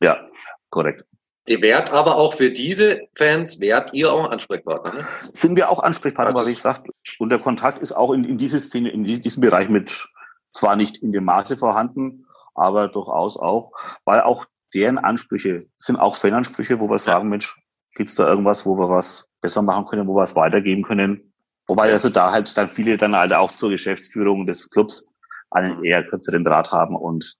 [0.00, 0.28] Ja,
[0.70, 1.04] korrekt.
[1.48, 5.02] Ihr wärt aber auch für diese Fans, wärt ihr auch Ansprechpartner?
[5.02, 5.06] Ne?
[5.18, 6.88] Sind wir auch Ansprechpartner, also, wie gesagt.
[7.20, 10.08] Und der Kontakt ist auch in, in diese Szene, in diesem Bereich mit,
[10.52, 13.72] zwar nicht in dem Maße vorhanden, aber durchaus auch,
[14.04, 17.56] weil auch deren Ansprüche sind auch Fanansprüche, wo wir sagen, Mensch,
[17.94, 21.32] gibt's da irgendwas, wo wir was besser machen können, wo wir was weitergeben können?
[21.68, 25.06] Wobei also da halt dann viele dann halt auch zur Geschäftsführung des Clubs
[25.50, 27.36] einen eher kürzeren Draht haben und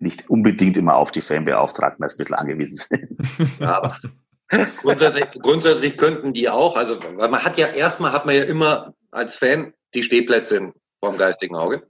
[0.00, 3.18] nicht unbedingt immer auf die Fanbeauftragten als Mittel angewiesen sind.
[3.60, 3.96] Ja, aber
[4.78, 8.94] grundsätzlich, grundsätzlich könnten die auch, also weil man hat ja erstmal hat man ja immer
[9.10, 11.86] als Fan die Stehplätze vorm geistigen Auge.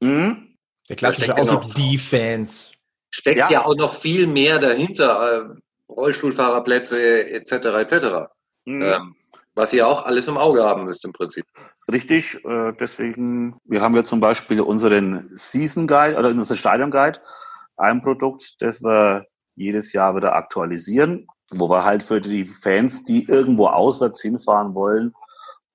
[0.00, 0.56] Mhm.
[0.88, 2.72] Der klassische Ausdruck, die Fans.
[3.10, 3.50] Steckt ja.
[3.50, 3.64] ja.
[3.64, 7.52] auch noch viel mehr dahinter, äh, Rollstuhlfahrerplätze etc.
[7.52, 7.94] etc.
[8.64, 8.82] Mhm.
[8.82, 9.16] Ähm,
[9.54, 11.46] was ihr auch alles im Auge haben müsst im Prinzip.
[11.90, 17.20] Richtig, äh, deswegen, wir haben ja zum Beispiel unseren Season Guide oder unseren Stadion Guide
[17.76, 23.24] ein Produkt, das wir jedes Jahr wieder aktualisieren, wo wir halt für die Fans, die
[23.24, 25.14] irgendwo auswärts hinfahren wollen,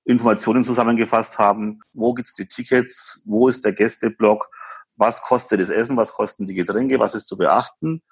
[0.04, 1.80] Informationen zusammengefasst haben.
[1.94, 3.22] Wo gibt's die Tickets?
[3.24, 4.48] Wo ist der Gästeblock?
[4.96, 5.96] Was kostet das Essen?
[5.96, 6.98] Was kosten die Getränke?
[6.98, 8.02] Was ist zu beachten?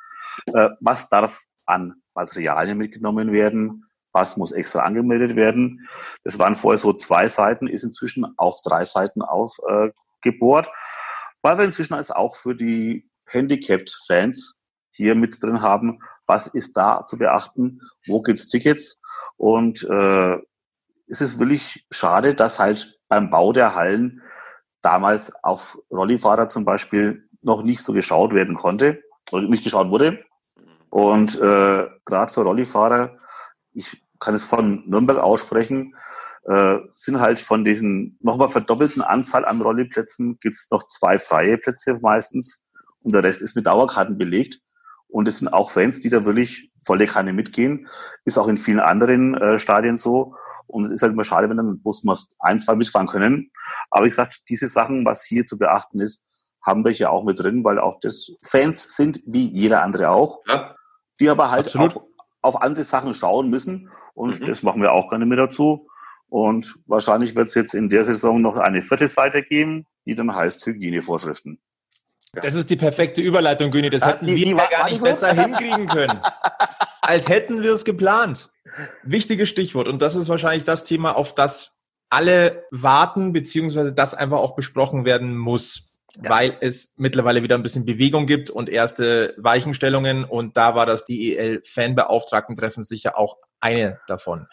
[0.47, 3.85] Äh, was darf an Materialien mitgenommen werden?
[4.13, 5.89] Was muss extra angemeldet werden?
[6.25, 10.71] Das waren vorher so zwei Seiten, ist inzwischen auf drei Seiten aufgebohrt,
[11.43, 14.59] weil wir inzwischen als auch für die Handicapped-Fans
[14.91, 16.01] hier mit drin haben.
[16.27, 17.81] Was ist da zu beachten?
[18.07, 19.01] Wo gibt's Tickets?
[19.37, 20.39] Und äh,
[21.07, 24.23] es ist wirklich schade, dass halt beim Bau der Hallen
[24.83, 30.25] damals auf Rollifahrer zum Beispiel noch nicht so geschaut werden konnte oder nicht geschaut wurde.
[30.91, 33.19] Und äh, gerade für Rollifahrer,
[33.73, 35.95] ich kann es von Nürnberg aussprechen,
[36.45, 41.99] äh, sind halt von diesen nochmal verdoppelten Anzahl an Rolliplätzen gibt's noch zwei freie Plätze
[42.01, 42.63] meistens
[43.03, 44.61] und der Rest ist mit Dauerkarten belegt.
[45.09, 47.89] Und es sind auch Fans, die da wirklich volle Kanne mitgehen.
[48.25, 50.35] Ist auch in vielen anderen äh, Stadien so.
[50.67, 53.51] Und es ist halt immer schade, wenn dann bloß mal ein, zwei mitfahren können.
[53.91, 56.25] Aber ich sag, diese Sachen, was hier zu beachten ist,
[56.61, 60.43] haben wir hier auch mit drin, weil auch das Fans sind wie jeder andere auch,
[60.47, 60.75] ja.
[61.19, 61.97] die aber halt Absolut.
[61.97, 62.03] auch
[62.43, 63.91] auf andere Sachen schauen müssen.
[64.13, 64.45] Und mhm.
[64.45, 65.89] das machen wir auch gerne mit dazu.
[66.29, 70.35] Und wahrscheinlich wird es jetzt in der Saison noch eine vierte Seite geben, die dann
[70.35, 71.59] heißt Hygienevorschriften.
[72.35, 73.91] Das ist die perfekte Überleitung, Güni.
[73.91, 76.21] Das hätten die, wir die war, gar nicht besser hinkriegen können,
[77.01, 78.51] als hätten wir es geplant.
[79.03, 79.89] Wichtiges Stichwort.
[79.89, 81.77] Und das ist wahrscheinlich das Thema, auf das
[82.11, 86.31] alle warten, beziehungsweise das einfach auch besprochen werden muss, ja.
[86.31, 90.25] weil es mittlerweile wieder ein bisschen Bewegung gibt und erste Weichenstellungen.
[90.25, 94.47] Und da war das DEL-Fanbeauftragten-Treffen sicher auch eine davon.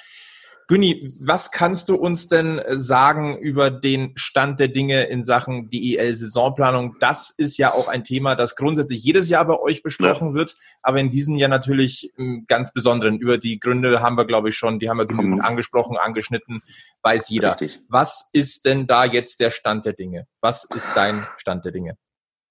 [0.68, 5.70] Günni, was kannst du uns denn äh, sagen über den Stand der Dinge in Sachen
[5.70, 6.96] DEL-Saisonplanung?
[7.00, 11.00] Das ist ja auch ein Thema, das grundsätzlich jedes Jahr bei euch besprochen wird, aber
[11.00, 13.20] in diesem Jahr natürlich im ganz Besonderen.
[13.20, 16.60] Über die Gründe haben wir, glaube ich, schon, die haben wir genügend angesprochen, angeschnitten,
[17.04, 17.52] weiß jeder.
[17.52, 17.82] Richtig.
[17.88, 20.26] Was ist denn da jetzt der Stand der Dinge?
[20.42, 21.96] Was ist dein Stand der Dinge?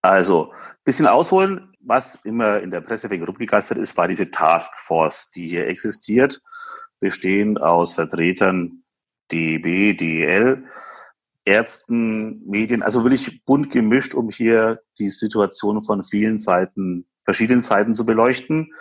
[0.02, 0.52] Also,
[0.84, 1.72] bisschen ausholen.
[1.80, 6.40] Was immer in der Presse wegen rumgegeistert ist, war diese Taskforce, die hier existiert
[7.04, 8.82] bestehend aus Vertretern
[9.30, 10.64] DEB, DEL,
[11.44, 17.94] Ärzten, Medien, also wirklich bunt gemischt, um hier die Situation von vielen Seiten, verschiedenen Seiten
[17.94, 18.72] zu beleuchten,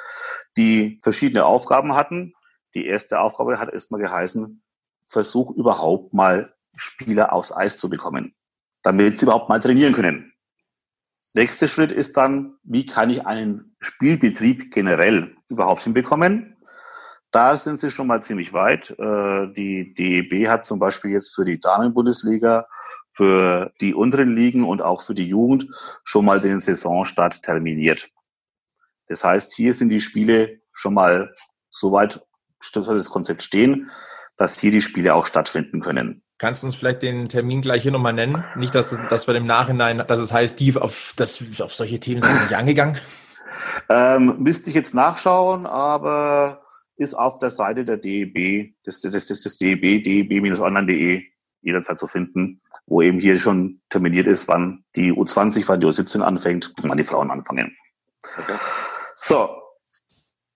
[0.55, 2.33] die verschiedene Aufgaben hatten.
[2.75, 4.63] Die erste Aufgabe hat erstmal geheißen,
[5.05, 8.33] Versuch überhaupt mal Spieler aufs Eis zu bekommen,
[8.83, 10.31] damit sie überhaupt mal trainieren können.
[11.33, 16.52] Nächster Schritt ist dann, wie kann ich einen Spielbetrieb generell überhaupt hinbekommen?
[17.33, 18.91] Da sind sie schon mal ziemlich weit.
[18.91, 22.67] Äh, die DEB hat zum Beispiel jetzt für die Damenbundesliga,
[23.09, 25.67] für die unteren Ligen und auch für die Jugend
[26.03, 28.09] schon mal den Saisonstart terminiert.
[29.07, 31.33] Das heißt, hier sind die Spiele schon mal
[31.71, 32.23] so weit,
[32.73, 33.89] das Konzept stehen,
[34.37, 36.21] dass hier die Spiele auch stattfinden können.
[36.37, 38.43] Kannst du uns vielleicht den Termin gleich hier nochmal nennen?
[38.55, 41.99] Nicht, dass, das, dass wir im Nachhinein, dass es heißt, die auf, das, auf solche
[41.99, 42.99] Themen sind nicht angegangen.
[43.89, 46.62] Ähm, müsste ich jetzt nachschauen, aber
[46.95, 51.23] ist auf der Seite der DEB, des, des, des, des DEB, deb-online.de
[51.61, 56.21] jederzeit zu finden, wo eben hier schon terminiert ist, wann die U20, wann die U17
[56.21, 57.75] anfängt und wann die Frauen anfangen.
[58.37, 58.55] Okay.
[59.15, 59.49] So,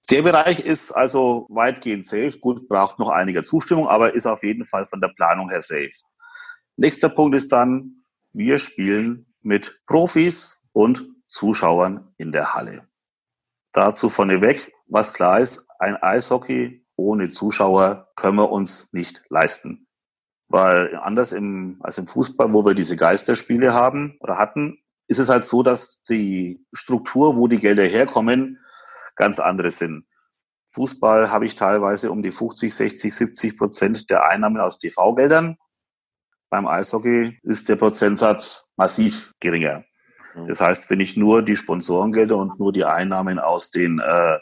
[0.09, 2.37] der Bereich ist also weitgehend safe.
[2.39, 5.91] Gut, braucht noch einige Zustimmung, aber ist auf jeden Fall von der Planung her safe.
[6.77, 12.87] Nächster Punkt ist dann, wir spielen mit Profis und Zuschauern in der Halle.
[13.73, 19.87] Dazu vorneweg, was klar ist, ein Eishockey ohne Zuschauer können wir uns nicht leisten.
[20.49, 25.29] Weil anders im, als im Fußball, wo wir diese Geisterspiele haben oder hatten, ist es
[25.29, 28.59] halt so, dass die Struktur, wo die Gelder herkommen,
[29.15, 30.05] ganz andere sind.
[30.69, 35.57] Fußball habe ich teilweise um die 50, 60, 70 Prozent der Einnahmen aus TV-Geldern.
[36.49, 39.83] Beim Eishockey ist der Prozentsatz massiv geringer.
[40.35, 40.47] Mhm.
[40.47, 44.37] Das heißt, wenn ich nur die Sponsorengelder und nur die Einnahmen aus den äh,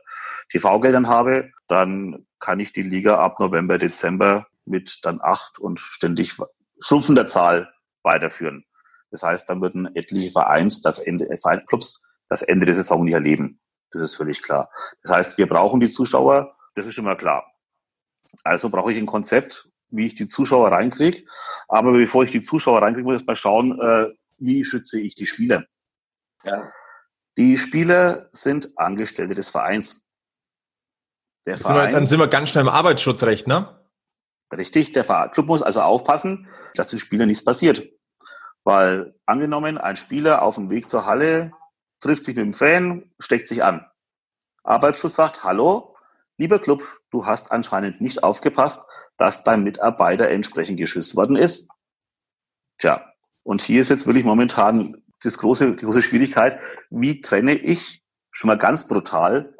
[0.50, 6.36] TV-Geldern habe, dann kann ich die Liga ab November, Dezember mit dann acht und ständig
[6.80, 8.66] schrumpfender Zahl weiterführen.
[9.12, 13.14] Das heißt, dann würden etliche Vereins das Ende, äh, Clubs das Ende der Saison nicht
[13.14, 13.60] erleben.
[13.92, 14.70] Das ist völlig klar.
[15.04, 17.46] Das heißt, wir brauchen die Zuschauer, das ist immer klar.
[18.44, 21.24] Also brauche ich ein Konzept, wie ich die Zuschauer reinkriege.
[21.68, 24.08] Aber bevor ich die Zuschauer reinkriege, muss ich mal schauen, äh,
[24.38, 25.66] wie schütze ich die Spieler.
[26.44, 26.72] Ja.
[27.38, 30.05] Die Spieler sind Angestellte des Vereins.
[31.46, 33.80] Der Verein, dann sind wir ganz schnell im Arbeitsschutzrecht, ne?
[34.52, 37.88] Richtig, der Club muss also aufpassen, dass den Spielern nichts passiert.
[38.64, 41.52] Weil angenommen, ein Spieler auf dem Weg zur Halle
[42.00, 43.86] trifft sich mit dem Fan, steckt sich an.
[44.64, 45.96] Arbeitsschutz sagt, hallo,
[46.38, 48.86] lieber Club, du hast anscheinend nicht aufgepasst,
[49.18, 51.70] dass dein Mitarbeiter entsprechend geschützt worden ist.
[52.80, 58.04] Tja, und hier ist jetzt wirklich momentan das große, die große Schwierigkeit, wie trenne ich
[58.32, 59.56] schon mal ganz brutal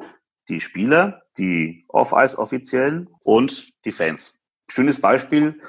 [0.48, 4.38] die Spieler, die Off-Ice-Offiziellen und die Fans.
[4.68, 5.60] Schönes Beispiel,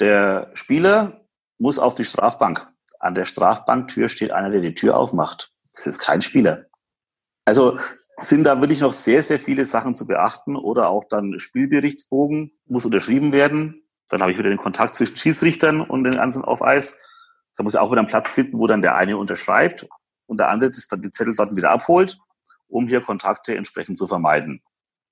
[0.00, 1.24] der Spieler
[1.58, 2.68] muss auf die Strafbank.
[2.98, 5.52] An der Strafbanktür steht einer, der die Tür aufmacht.
[5.74, 6.66] Das ist kein Spieler.
[7.44, 7.78] Also
[8.20, 12.84] sind da wirklich noch sehr, sehr viele Sachen zu beachten oder auch dann Spielberichtsbogen muss
[12.84, 13.82] unterschrieben werden.
[14.08, 16.98] Dann habe ich wieder den Kontakt zwischen Schießrichtern und den ganzen auf Eis.
[17.56, 19.86] Da muss ich auch wieder einen Platz finden, wo dann der eine unterschreibt
[20.26, 22.18] und der andere das dann die Zettel dort wieder abholt,
[22.68, 24.62] um hier Kontakte entsprechend zu vermeiden.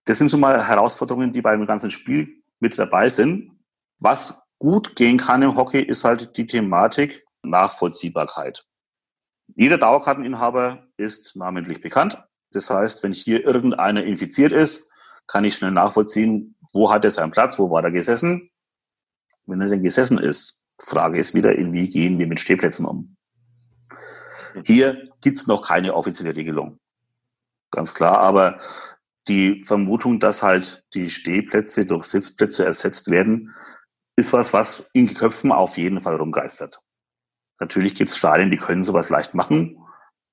[0.05, 3.53] Das sind schon mal Herausforderungen, die beim ganzen Spiel mit dabei sind.
[3.99, 8.65] Was gut gehen kann im Hockey, ist halt die Thematik Nachvollziehbarkeit.
[9.57, 12.23] Jeder Dauerkarteninhaber ist namentlich bekannt.
[12.53, 14.91] Das heißt, wenn hier irgendeiner infiziert ist,
[15.27, 18.51] kann ich schnell nachvollziehen, wo hat er seinen Platz, wo war er gesessen.
[19.47, 23.17] Wenn er denn gesessen ist, Frage ist wieder, wie gehen wir mit Stehplätzen um?
[24.65, 26.81] Hier gibt's noch keine offizielle Regelung.
[27.71, 28.61] Ganz klar, aber
[29.31, 33.55] die Vermutung, dass halt die Stehplätze durch Sitzplätze ersetzt werden,
[34.17, 36.81] ist was, was in Köpfen auf jeden Fall rumgeistert.
[37.61, 39.79] Natürlich gibt es Stadien, die können sowas leicht machen.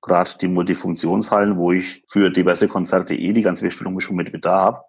[0.02, 4.56] Gerade die Multifunktionshallen, wo ich für diverse Konzerte eh die ganze Bestellung schon mit, da
[4.56, 4.82] habe.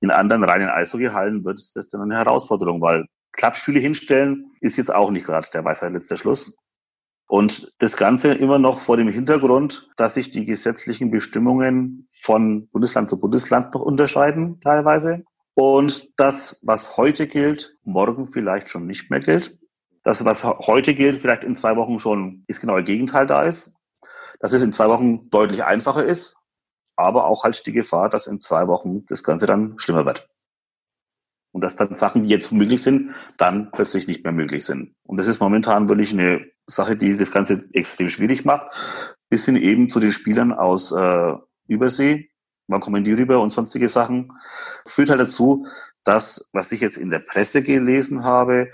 [0.00, 4.94] In anderen reinen Eishockeyhallen wird es das dann eine Herausforderung, weil Klappstühle hinstellen ist jetzt
[4.94, 6.56] auch nicht gerade der Weisheit letzter Schluss.
[7.32, 13.08] Und das Ganze immer noch vor dem Hintergrund, dass sich die gesetzlichen Bestimmungen von Bundesland
[13.08, 15.24] zu Bundesland noch unterscheiden teilweise.
[15.54, 19.58] Und das, was heute gilt, morgen vielleicht schon nicht mehr gilt.
[20.02, 23.76] Das, was heute gilt, vielleicht in zwei Wochen schon ist genau das Gegenteil da ist.
[24.38, 26.36] Dass es in zwei Wochen deutlich einfacher ist,
[26.96, 30.28] aber auch halt die Gefahr, dass in zwei Wochen das Ganze dann schlimmer wird.
[31.52, 34.94] Und dass dann Sachen, die jetzt möglich sind, dann plötzlich nicht mehr möglich sind.
[35.04, 38.66] Und das ist momentan wirklich eine Sache, die das Ganze extrem schwierig macht,
[39.28, 41.34] bis hin eben zu den Spielern aus äh,
[41.68, 42.30] Übersee.
[42.68, 44.32] Wann kommen die rüber und sonstige Sachen?
[44.86, 45.66] Führt halt dazu,
[46.04, 48.68] dass, was ich jetzt in der Presse gelesen habe,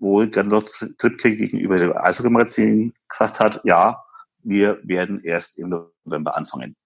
[0.00, 4.02] wo Gernot Trippke gegenüber dem Eishockey-Magazin gesagt hat, ja,
[4.42, 6.76] wir werden erst im November anfangen.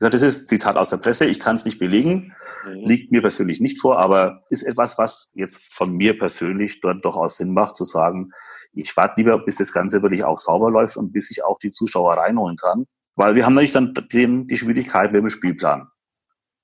[0.00, 2.34] Das ist Zitat aus der Presse, ich kann es nicht belegen,
[2.64, 2.84] mhm.
[2.84, 7.36] liegt mir persönlich nicht vor, aber ist etwas, was jetzt von mir persönlich dort durchaus
[7.36, 8.30] Sinn macht, zu sagen,
[8.72, 11.72] ich warte lieber, bis das Ganze wirklich auch sauber läuft und bis ich auch die
[11.72, 12.86] Zuschauer reinholen kann.
[13.16, 15.88] Weil wir haben natürlich dann die Schwierigkeit mit dem Spielplan.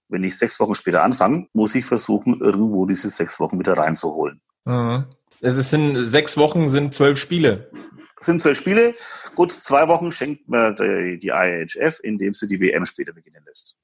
[0.08, 4.40] Wenn ich sechs Wochen später anfange, muss ich versuchen, irgendwo diese sechs Wochen wieder reinzuholen.
[4.64, 5.06] Mhm.
[5.40, 7.70] Es sind sechs Wochen, sind zwölf Spiele.
[8.20, 8.94] Es sind zwölf Spiele.
[9.34, 13.76] Gut, zwei Wochen schenkt mir die, die IHF, indem sie die WM später beginnen lässt.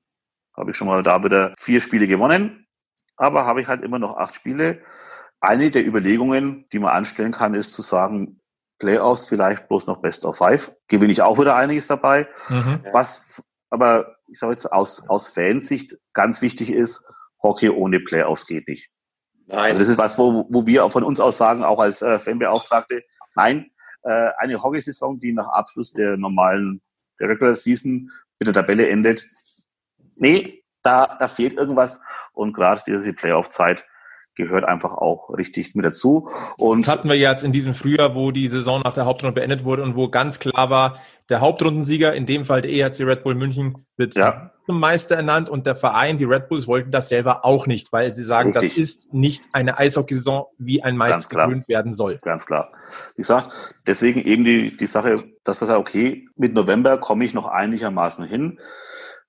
[0.57, 2.67] Habe ich schon mal da wieder vier Spiele gewonnen,
[3.17, 4.83] aber habe ich halt immer noch acht Spiele.
[5.41, 8.41] eine der Überlegungen, die man anstellen kann, ist zu sagen,
[8.79, 10.75] Playoffs vielleicht bloß noch Best of Five.
[10.89, 12.29] Gewinne ich auch wieder einiges dabei.
[12.49, 12.81] Mhm.
[12.93, 17.05] Was aber, ich sage jetzt, aus, aus Fansicht ganz wichtig ist,
[17.43, 18.91] Hockey ohne Playoffs geht nicht.
[19.47, 19.59] Nein.
[19.59, 22.19] Also das ist was, wo, wo wir auch von uns aus sagen, auch als äh,
[22.19, 23.03] Fanbeauftragte,
[23.35, 23.71] nein,
[24.03, 26.81] äh, eine Hockeysaison, die nach Abschluss der normalen
[27.19, 29.25] der Regular Season mit der Tabelle endet,
[30.17, 32.01] nee, da, da fehlt irgendwas.
[32.33, 33.85] Und gerade diese Playoff-Zeit
[34.41, 36.29] gehört einfach auch richtig mit dazu.
[36.57, 39.65] Und das hatten wir jetzt in diesem Frühjahr, wo die Saison nach der Hauptrunde beendet
[39.65, 40.99] wurde und wo ganz klar war,
[41.29, 44.51] der Hauptrundensieger, in dem Fall der EHC Red Bull München, wird ja.
[44.67, 48.11] zum Meister ernannt und der Verein, die Red Bulls, wollten das selber auch nicht, weil
[48.11, 48.71] sie sagen, richtig.
[48.71, 52.19] das ist nicht eine Eishockeysaison, wie ein Meister gewöhnt werden soll.
[52.23, 52.73] Ganz klar.
[53.15, 53.53] Wie gesagt,
[53.87, 58.25] deswegen eben die, die Sache, dass wir sagen, okay, mit November komme ich noch einigermaßen
[58.25, 58.59] hin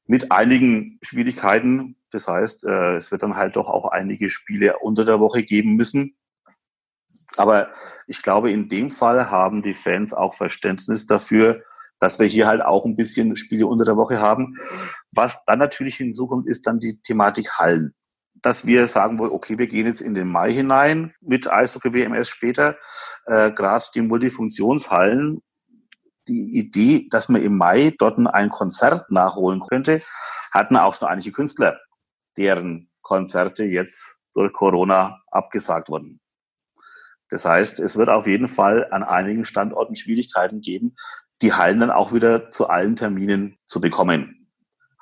[0.06, 1.96] mit einigen Schwierigkeiten.
[2.12, 5.76] Das heißt, äh, es wird dann halt doch auch einige Spiele unter der Woche geben
[5.76, 6.16] müssen.
[7.38, 7.70] Aber
[8.08, 11.64] ich glaube, in dem Fall haben die Fans auch Verständnis dafür,
[12.00, 14.58] dass wir hier halt auch ein bisschen Spiele unter der Woche haben.
[15.12, 17.94] Was dann natürlich hinzukommt, ist dann die Thematik Hallen.
[18.42, 22.30] Dass wir sagen wollen, okay, wir gehen jetzt in den Mai hinein mit Eishockey WMS
[22.30, 22.78] später.
[23.26, 25.42] Äh, Gerade die Multifunktionshallen
[26.32, 30.02] die Idee, dass man im Mai dort ein Konzert nachholen könnte,
[30.54, 31.80] hatten auch schon einige Künstler,
[32.38, 36.22] deren Konzerte jetzt durch Corona abgesagt wurden.
[37.30, 40.96] Das heißt, es wird auf jeden Fall an einigen Standorten Schwierigkeiten geben,
[41.42, 44.48] die Hallen dann auch wieder zu allen Terminen zu bekommen.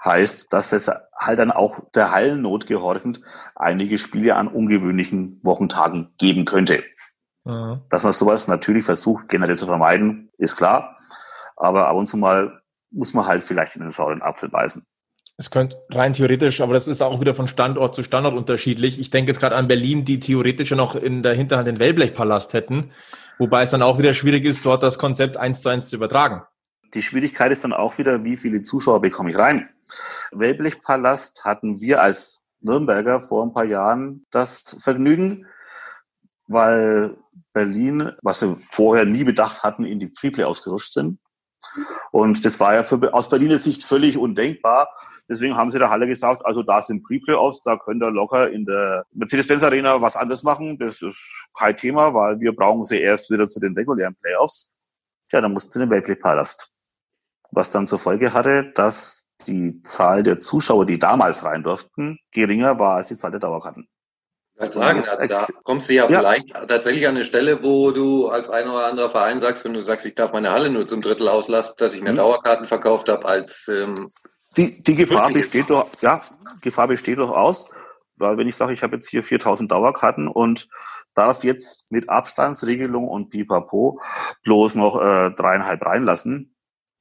[0.04, 3.22] Heißt, dass es halt dann auch der Hallennot gehorchend
[3.56, 6.84] einige Spiele an ungewöhnlichen Wochentagen geben könnte.
[7.44, 7.82] Mhm.
[7.90, 10.96] Dass man sowas natürlich versucht, generell zu vermeiden, ist klar.
[11.60, 14.84] Aber ab und zu mal muss man halt vielleicht in den sauren Apfel beißen.
[15.38, 19.00] Es könnte rein theoretisch, aber das ist auch wieder von Standort zu Standort unterschiedlich.
[19.00, 22.54] Ich denke jetzt gerade an Berlin, die theoretisch ja noch in der Hinterhand den Wellblechpalast
[22.54, 22.92] hätten,
[23.38, 26.42] wobei es dann auch wieder schwierig ist, dort das Konzept eins zu eins zu übertragen.
[26.94, 29.70] Die Schwierigkeit ist dann auch wieder, wie viele Zuschauer bekomme ich rein.
[30.32, 35.46] Wellblechpalast hatten wir als Nürnberger vor ein paar Jahren das Vergnügen,
[36.48, 37.16] weil
[37.54, 41.20] Berlin, was sie vorher nie bedacht hatten, in die Preplay ausgerutscht sind.
[42.12, 44.90] Und das war ja für, aus Berliner Sicht völlig undenkbar.
[45.30, 48.66] Deswegen haben sie der Halle gesagt, also da sind Pre-Playoffs, da könnt ihr locker in
[48.66, 50.80] der Mercedes-Benz Arena was anderes machen.
[50.80, 54.72] Das ist kein Thema, weil wir brauchen sie erst wieder zu den regulären Playoffs.
[55.32, 56.72] Ja, dann mussten sie den Weltblickpalast.
[57.52, 62.80] Was dann zur Folge hatte, dass die Zahl der Zuschauer, die damals rein durften, geringer
[62.80, 63.88] war als die Zahl der Dauerkarten.
[64.62, 68.28] Ich sagen, also da kommst du ja, ja, vielleicht tatsächlich an eine Stelle, wo du
[68.28, 71.00] als ein oder anderer Verein sagst, wenn du sagst, ich darf meine Halle nur zum
[71.02, 72.18] Drittel auslassen, dass ich mir hm.
[72.18, 74.10] Dauerkarten verkauft habe als ähm,
[74.58, 76.22] die, die Gefahr besteht doch, ja,
[76.62, 77.70] Gefahr besteht durchaus,
[78.18, 80.68] weil wenn ich sage, ich habe jetzt hier 4000 Dauerkarten und
[81.14, 84.02] darf jetzt mit Abstandsregelung und Pipapo
[84.44, 86.56] bloß noch äh, dreieinhalb reinlassen,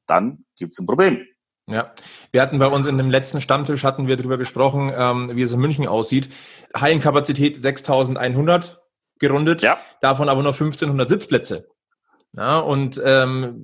[0.07, 1.27] dann gibt's ein Problem.
[1.71, 1.93] Ja,
[2.33, 5.53] wir hatten bei uns in dem letzten Stammtisch hatten wir darüber gesprochen, ähm, wie es
[5.53, 6.31] in München aussieht.
[6.75, 8.77] Hallenkapazität 6.100
[9.19, 9.79] gerundet, ja.
[10.01, 11.69] davon aber nur 1.500 Sitzplätze.
[12.37, 13.55] Ja, und ähm,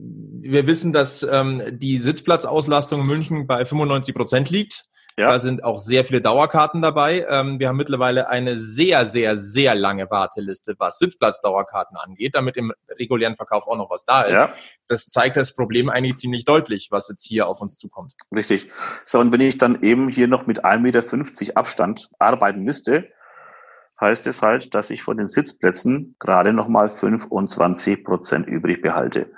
[0.41, 4.85] wir wissen, dass ähm, die Sitzplatzauslastung in München bei 95 Prozent liegt.
[5.17, 5.31] Ja.
[5.31, 7.25] Da sind auch sehr viele Dauerkarten dabei.
[7.29, 12.73] Ähm, wir haben mittlerweile eine sehr, sehr, sehr lange Warteliste, was Sitzplatzdauerkarten angeht, damit im
[12.99, 14.37] regulären Verkauf auch noch was da ist.
[14.37, 14.53] Ja.
[14.89, 18.15] Das zeigt das Problem eigentlich ziemlich deutlich, was jetzt hier auf uns zukommt.
[18.35, 18.69] Richtig.
[19.05, 23.09] So, und wenn ich dann eben hier noch mit 1,50 Meter Abstand arbeiten müsste,
[24.01, 29.31] heißt es halt, dass ich von den Sitzplätzen gerade nochmal 25 Prozent übrig behalte.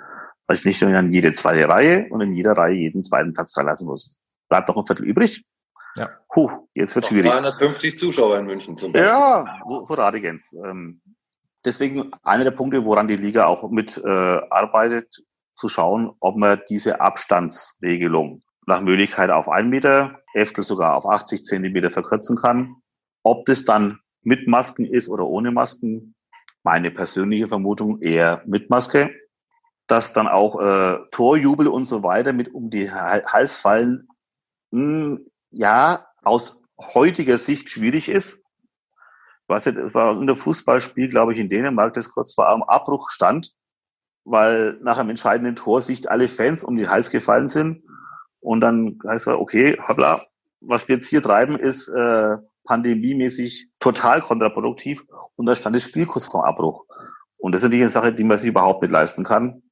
[0.47, 3.53] Weil ich nicht nur in jede zweite Reihe und in jeder Reihe jeden zweiten Platz
[3.53, 4.21] verlassen muss.
[4.49, 5.45] Bleibt noch ein Viertel übrig.
[5.97, 6.09] Ja.
[6.31, 7.31] Puh, jetzt wird schwierig.
[7.31, 9.09] 250 Zuschauer in München zum Beispiel.
[9.09, 10.53] Ja, Radigens.
[10.53, 11.01] Ähm,
[11.65, 14.07] deswegen einer der Punkte, woran die Liga auch mit äh,
[14.49, 15.23] arbeitet,
[15.55, 21.45] zu schauen, ob man diese Abstandsregelung nach Möglichkeit auf einen Meter, Eftel sogar auf 80
[21.45, 22.75] Zentimeter verkürzen kann.
[23.23, 26.13] Ob das dann mit Masken ist oder ohne Masken,
[26.63, 29.09] meine persönliche Vermutung eher mit Maske.
[29.87, 34.09] Dass dann auch äh, Torjubel und so weiter mit um die Hals fallen,
[34.71, 38.41] mh, hm, ja, aus heutiger Sicht schwierig ist.
[39.47, 43.09] Was es war in der Fußballspiel, glaube ich, in Dänemark, das kurz vor einem Abbruch
[43.09, 43.53] stand,
[44.25, 47.83] weil nach einem entscheidenden Tor sich alle Fans um den Hals gefallen sind.
[48.41, 50.21] Und dann heißt es, okay, hoppla,
[50.61, 55.05] was wir jetzt hier treiben, ist äh, pandemiemäßig total kontraproduktiv.
[55.37, 56.85] Und da stand das Spiel kurz vor Abbruch.
[57.37, 59.63] Und das ist nicht eine Sache, die man sich überhaupt nicht leisten kann,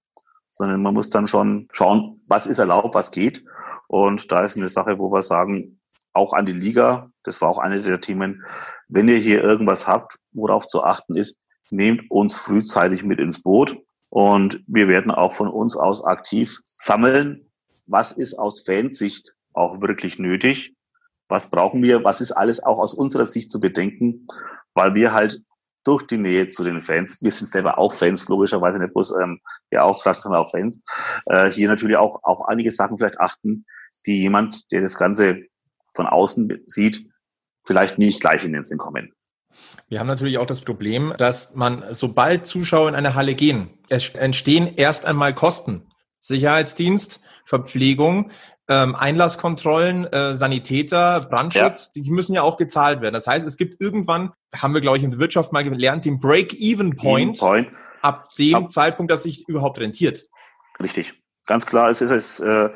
[0.48, 3.44] sondern man muss dann schon schauen, was ist erlaubt, was geht.
[3.88, 5.80] Und da ist eine Sache, wo wir sagen,
[6.14, 8.44] auch an die Liga, das war auch eine der Themen,
[8.88, 11.38] wenn ihr hier irgendwas habt, worauf zu achten ist,
[11.72, 13.78] nehmt uns frühzeitig mit ins Boot.
[14.10, 17.52] Und wir werden auch von uns aus aktiv sammeln,
[17.86, 20.74] was ist aus Fansicht auch wirklich nötig,
[21.28, 24.26] was brauchen wir, was ist alles auch aus unserer Sicht zu bedenken,
[24.74, 25.42] weil wir halt
[25.84, 29.40] durch die Nähe zu den Fans, wir sind selber auch Fans, logischerweise nicht bloß ähm,
[29.72, 30.82] ja Auftrag, sondern auch Fans,
[31.28, 33.66] äh, hier natürlich auch auch einige Sachen vielleicht achten,
[34.06, 35.44] die jemand, der das Ganze
[35.94, 37.06] von außen sieht,
[37.66, 39.14] vielleicht nicht gleich in den Sinn kommen.
[39.88, 44.10] Wir haben natürlich auch das Problem, dass man, sobald Zuschauer in eine Halle gehen, es
[44.10, 45.88] entstehen erst einmal Kosten.
[46.20, 48.32] Sicherheitsdienst, Verpflegung,
[48.68, 52.02] ähm, Einlasskontrollen, äh, Sanitäter, Brandschutz, ja.
[52.02, 53.14] die müssen ja auch gezahlt werden.
[53.14, 56.20] Das heißt, es gibt irgendwann, haben wir, glaube ich, in der Wirtschaft mal gelernt, den
[56.20, 57.72] Break-Even-Point, Point.
[58.02, 60.26] ab dem ab Zeitpunkt, dass sich überhaupt rentiert.
[60.82, 61.14] Richtig.
[61.48, 62.70] Ganz klar, es ist es äh,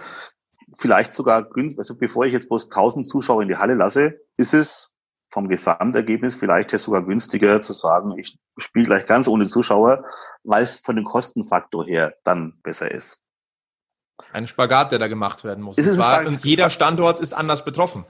[0.78, 4.54] vielleicht sogar günstig, also bevor ich jetzt bloß 1000 Zuschauer in die Halle lasse, ist
[4.54, 4.96] es
[5.32, 10.04] vom Gesamtergebnis vielleicht sogar günstiger zu sagen, ich spiele gleich ganz ohne Zuschauer,
[10.44, 13.22] weil es von dem Kostenfaktor her dann besser ist.
[14.34, 15.78] Ein Spagat, der da gemacht werden muss.
[15.78, 18.06] Und, zwar, und jeder Standort ist anders betroffen.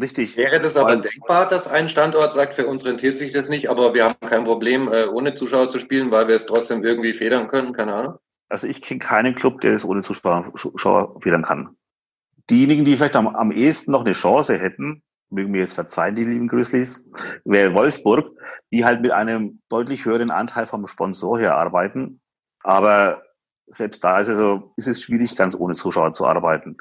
[0.00, 0.36] Richtig.
[0.36, 3.94] Wäre das aber denkbar, dass ein Standort sagt, für uns rentiert sich das nicht, aber
[3.94, 7.48] wir haben kein Problem, äh, ohne Zuschauer zu spielen, weil wir es trotzdem irgendwie federn
[7.48, 7.72] können?
[7.72, 8.14] Keine Ahnung.
[8.48, 11.76] Also ich kenne keinen Club, der es ohne Zuschauer federn kann.
[12.50, 16.24] Diejenigen, die vielleicht am, am ehesten noch eine Chance hätten, mögen mir jetzt verzeihen, die
[16.24, 17.04] lieben Grizzlies,
[17.44, 18.30] wäre Wolfsburg,
[18.72, 22.20] die halt mit einem deutlich höheren Anteil vom Sponsor her arbeiten.
[22.62, 23.22] Aber
[23.66, 26.76] selbst da ist es, so, ist es schwierig, ganz ohne Zuschauer zu arbeiten.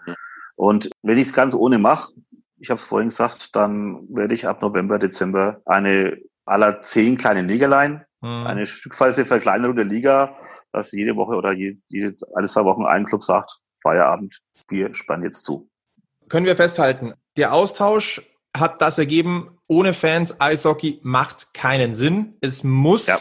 [0.56, 2.14] Und wenn ich es ganz ohne mache,
[2.60, 7.42] ich habe es vorhin gesagt, dann werde ich ab November, Dezember eine aller zehn kleine
[7.42, 8.48] Ligerlein, mhm.
[8.48, 10.36] eine stückweise Verkleinerung der Liga,
[10.72, 15.24] dass jede Woche oder jede, jede, alle zwei Wochen ein Club sagt, Feierabend, wir spannen
[15.24, 15.70] jetzt zu.
[16.30, 18.22] Können wir festhalten, der Austausch
[18.56, 22.36] hat das ergeben, ohne Fans Eishockey macht keinen Sinn.
[22.42, 23.18] Es muss, ja.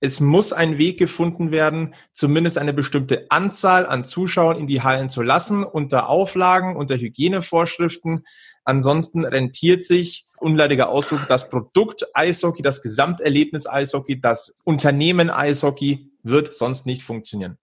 [0.00, 5.10] es muss ein Weg gefunden werden, zumindest eine bestimmte Anzahl an Zuschauern in die Hallen
[5.10, 8.24] zu lassen, unter Auflagen, unter Hygienevorschriften.
[8.64, 16.54] Ansonsten rentiert sich, unleidiger Ausdruck, das Produkt Eishockey, das Gesamterlebnis Eishockey, das Unternehmen Eishockey wird
[16.54, 17.58] sonst nicht funktionieren.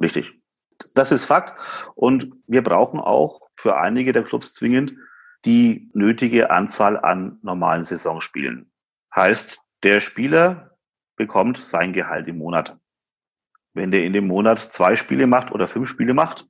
[0.00, 0.37] Richtig.
[0.94, 1.54] Das ist Fakt.
[1.94, 4.94] Und wir brauchen auch für einige der Clubs zwingend
[5.44, 8.70] die nötige Anzahl an normalen Saisonspielen.
[9.14, 10.76] Heißt, der Spieler
[11.16, 12.76] bekommt sein Gehalt im Monat.
[13.74, 16.48] Wenn der in dem Monat zwei Spiele macht oder fünf Spiele macht,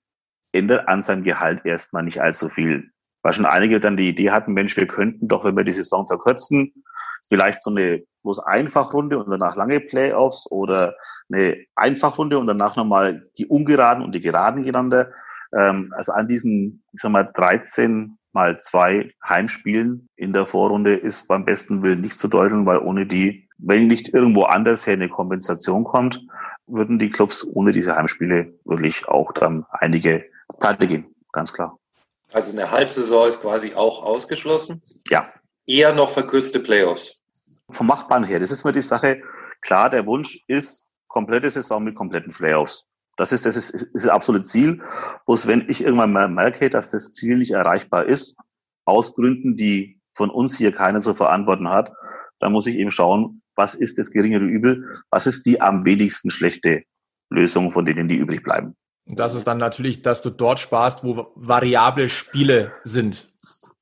[0.53, 2.91] ändert an seinem Gehalt erstmal nicht allzu viel.
[3.29, 6.07] Weil schon einige dann die Idee hatten, Mensch, wir könnten doch, wenn wir die Saison
[6.07, 6.72] verkürzen,
[7.29, 10.95] vielleicht so eine bloß Einfachrunde und danach lange Playoffs oder
[11.31, 15.11] eine Einfachrunde und danach nochmal die ungeraden und die geraden gegeneinander.
[15.55, 21.29] Ähm, also an diesen, ich sag mal, 13 mal zwei Heimspielen in der Vorrunde ist
[21.29, 25.11] beim besten Willen nicht zu deuteln, weil ohne die, wenn nicht irgendwo anders her eine
[25.11, 26.26] Kompensation kommt,
[26.66, 30.24] würden die Clubs ohne diese Heimspiele wirklich auch dann einige
[30.59, 31.76] pleite gehen, ganz klar.
[32.33, 34.83] Also eine Halbsaison ist quasi auch ausgeschlossen?
[35.09, 35.33] Ja.
[35.66, 37.16] Eher noch verkürzte Playoffs?
[37.70, 39.22] Vom Machbaren her, das ist mir die Sache.
[39.61, 42.85] Klar, der Wunsch ist komplette Saison mit kompletten Playoffs.
[43.16, 44.83] Das ist das, ist, ist das absolute Ziel.
[45.26, 48.37] Bloß wenn ich irgendwann mal merke, dass das Ziel nicht erreichbar ist,
[48.85, 51.93] aus Gründen, die von uns hier keiner zu verantworten hat,
[52.39, 56.31] dann muss ich eben schauen, was ist das geringere Übel, was ist die am wenigsten
[56.31, 56.85] schlechte
[57.31, 58.76] Lösung von denen, die übrig bleiben.
[59.09, 63.33] Und das ist dann natürlich, dass du dort sparst, wo variable Spiele sind.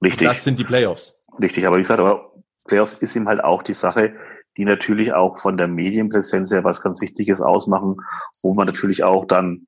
[0.02, 0.28] Richtig.
[0.28, 1.26] Und das sind die Playoffs.
[1.40, 2.32] Richtig, aber wie gesagt, aber
[2.66, 4.14] Playoffs ist eben halt auch die Sache,
[4.56, 7.96] die natürlich auch von der Medienpräsenz her was ganz Wichtiges ausmachen,
[8.42, 9.66] wo man natürlich auch dann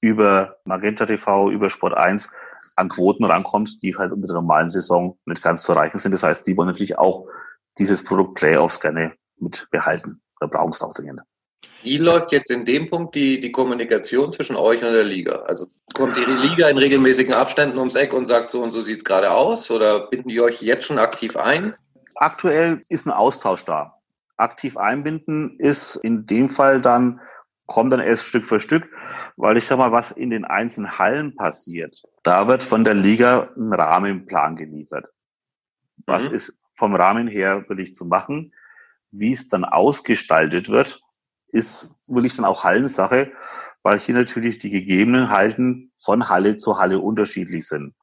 [0.00, 2.32] über Magenta TV, über Sport 1
[2.76, 6.12] an Quoten rankommt, die halt unter der normalen Saison nicht ganz zu erreichen sind.
[6.12, 7.26] Das heißt, die wollen natürlich auch
[7.78, 10.22] dieses Produkt Playoffs gerne mit behalten.
[10.40, 11.20] Da brauchen es auch dringend.
[11.82, 15.42] Wie läuft jetzt in dem Punkt die, die Kommunikation zwischen euch und der Liga?
[15.46, 19.04] Also kommt die Liga in regelmäßigen Abständen ums Eck und sagt so und so sieht's
[19.04, 21.74] gerade aus oder binden die euch jetzt schon aktiv ein?
[22.16, 24.00] Aktuell ist ein Austausch da
[24.40, 27.20] aktiv einbinden ist in dem Fall dann,
[27.66, 28.88] kommt dann erst Stück für Stück,
[29.36, 33.50] weil ich sag mal, was in den einzelnen Hallen passiert, da wird von der Liga
[33.56, 35.06] ein Rahmenplan geliefert.
[36.06, 36.34] Was mhm.
[36.34, 38.52] ist vom Rahmen her wirklich zu machen?
[39.12, 41.00] Wie es dann ausgestaltet wird,
[41.52, 43.32] ist wirklich dann auch Hallensache,
[43.82, 47.94] weil hier natürlich die Gegebenheiten von Halle zu Halle unterschiedlich sind.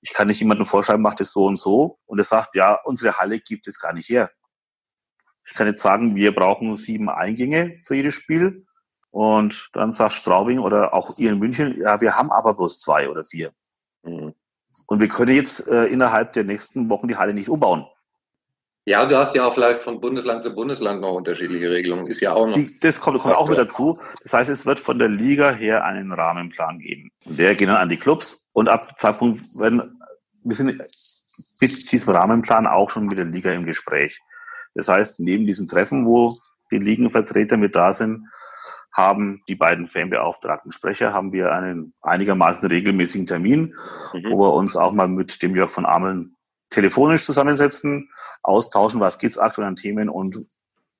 [0.00, 3.18] Ich kann nicht jemandem vorschreiben, macht es so und so und er sagt, ja, unsere
[3.18, 4.30] Halle gibt es gar nicht her.
[5.44, 8.66] Ich kann jetzt sagen, wir brauchen sieben Eingänge für jedes Spiel.
[9.10, 13.08] Und dann sagt Straubing oder auch ihr in München, ja, wir haben aber bloß zwei
[13.08, 13.52] oder vier.
[14.02, 14.34] Mhm.
[14.86, 17.86] Und wir können jetzt äh, innerhalb der nächsten Wochen die Halle nicht umbauen.
[18.88, 22.06] Ja, du hast ja auch vielleicht von Bundesland zu Bundesland noch unterschiedliche Regelungen.
[22.06, 22.54] Ist ja auch noch.
[22.54, 23.98] Die, das kommt, kommt auch mit dazu.
[24.22, 27.10] Das heißt, es wird von der Liga her einen Rahmenplan geben.
[27.26, 28.46] Und der geht dann an die Clubs.
[28.52, 30.00] Und ab Zeitpunkt werden,
[30.42, 30.80] wir sind
[31.60, 34.20] mit diesem Rahmenplan auch schon mit der Liga im Gespräch.
[34.74, 36.32] Das heißt, neben diesem Treffen, wo
[36.70, 38.24] die Ligenvertreter mit da sind,
[38.94, 43.74] haben die beiden fanbeauftragten Sprecher, haben wir einen einigermaßen regelmäßigen Termin,
[44.14, 44.30] mhm.
[44.30, 46.37] wo wir uns auch mal mit dem Jörg von Ameln
[46.70, 48.10] telefonisch zusammensetzen,
[48.42, 50.38] austauschen, was geht's aktuell an Themen und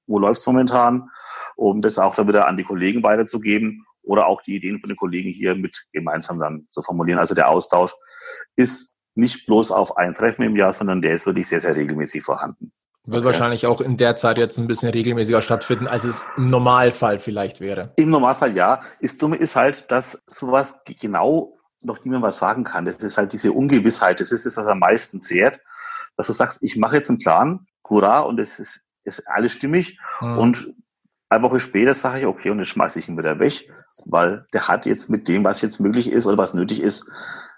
[0.07, 1.11] wo läuft's momentan,
[1.57, 4.97] um das auch dann wieder an die Kollegen weiterzugeben oder auch die Ideen von den
[4.97, 7.19] Kollegen hier mit gemeinsam dann zu formulieren.
[7.19, 7.95] Also der Austausch
[8.57, 12.23] ist nicht bloß auf ein Treffen im Jahr, sondern der ist wirklich sehr, sehr regelmäßig
[12.23, 12.73] vorhanden.
[13.05, 13.27] Wird okay.
[13.27, 17.61] wahrscheinlich auch in der Zeit jetzt ein bisschen regelmäßiger stattfinden, als es im Normalfall vielleicht
[17.61, 17.93] wäre.
[17.97, 18.81] Im Normalfall ja.
[19.01, 22.85] Das Dumme ist halt, dass sowas genau noch niemand was sagen kann.
[22.85, 24.21] Das ist halt diese Ungewissheit.
[24.21, 25.61] Das ist das, was am meisten zehrt.
[26.17, 29.99] Dass du sagst, ich mache jetzt einen Plan, hurra, und es ist, ist alles stimmig.
[30.21, 30.39] Mhm.
[30.39, 30.75] Und
[31.29, 33.71] eine Woche später sage ich, okay, und jetzt schmeiße ich ihn wieder weg,
[34.07, 37.09] weil der hat jetzt mit dem, was jetzt möglich ist oder was nötig ist,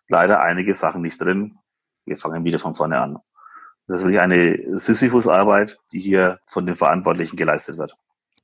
[0.08, 1.56] leider einige Sachen nicht drin.
[2.04, 3.18] Wir fangen wieder von vorne an.
[3.86, 7.96] Das ist wirklich eine Sisyphus-Arbeit, die hier von den Verantwortlichen geleistet wird.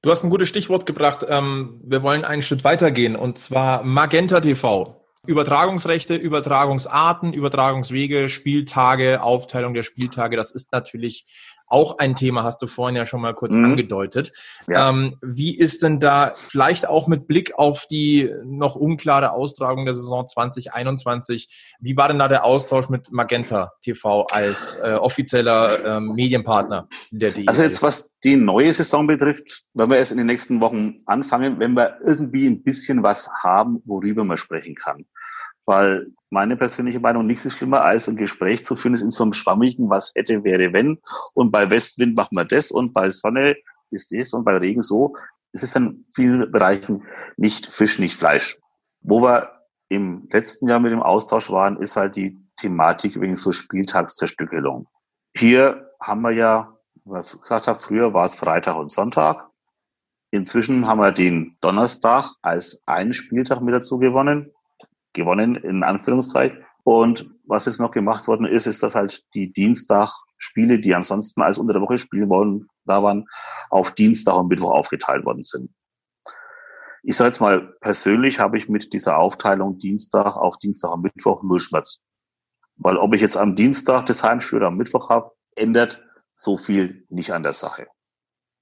[0.02, 1.26] Du hast ein gutes Stichwort gebracht.
[1.28, 5.05] Ähm, wir wollen einen Schritt weitergehen und zwar Magenta TV.
[5.26, 11.26] Übertragungsrechte, Übertragungsarten, Übertragungswege, Spieltage, Aufteilung der Spieltage, das ist natürlich
[11.68, 13.64] auch ein Thema, hast du vorhin ja schon mal kurz mhm.
[13.64, 14.32] angedeutet.
[14.68, 14.90] Ja.
[14.90, 19.94] Ähm, wie ist denn da vielleicht auch mit Blick auf die noch unklare Austragung der
[19.94, 26.12] Saison 2021, wie war denn da der Austausch mit Magenta TV als äh, offizieller ähm,
[26.14, 27.44] Medienpartner der DEL?
[27.48, 31.58] Also jetzt was die neue Saison betrifft, wenn wir erst in den nächsten Wochen anfangen,
[31.58, 35.04] wenn wir irgendwie ein bisschen was haben, worüber man sprechen kann.
[35.66, 39.24] Weil meine persönliche Meinung, nichts ist schlimmer, als ein Gespräch zu führen, ist in so
[39.24, 40.98] einem schwammigen, was hätte, wäre, wenn.
[41.34, 43.56] Und bei Westwind machen wir das und bei Sonne
[43.90, 45.14] ist das und bei Regen so.
[45.52, 47.04] Es ist in vielen Bereichen
[47.36, 48.58] nicht Fisch, nicht Fleisch.
[49.00, 49.50] Wo wir
[49.88, 54.88] im letzten Jahr mit dem Austausch waren, ist halt die Thematik wegen so Spieltagszerstückelung.
[55.36, 59.48] Hier haben wir ja, wie ich gesagt habe, früher war es Freitag und Sonntag.
[60.32, 64.50] Inzwischen haben wir den Donnerstag als einen Spieltag mit dazu gewonnen
[65.16, 66.64] gewonnen, in Anführungszeichen.
[66.84, 71.58] Und was jetzt noch gemacht worden ist, ist, dass halt die Dienstag-Spiele, die ansonsten als
[71.58, 73.26] unter der Woche spielen wollen, da waren,
[73.70, 75.70] auf Dienstag und Mittwoch aufgeteilt worden sind.
[77.02, 81.42] Ich sage jetzt mal, persönlich habe ich mit dieser Aufteilung Dienstag auf Dienstag und Mittwoch
[81.42, 82.00] null Schmerz.
[82.76, 86.04] Weil ob ich jetzt am Dienstag das Heimspiel oder am Mittwoch habe, ändert
[86.34, 87.86] so viel nicht an der Sache.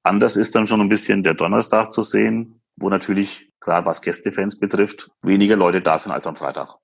[0.02, 4.58] Anders ist dann schon ein bisschen der Donnerstag zu sehen, wo natürlich, gerade was Gästefans
[4.58, 6.76] betrifft, weniger Leute da sind als am Freitag.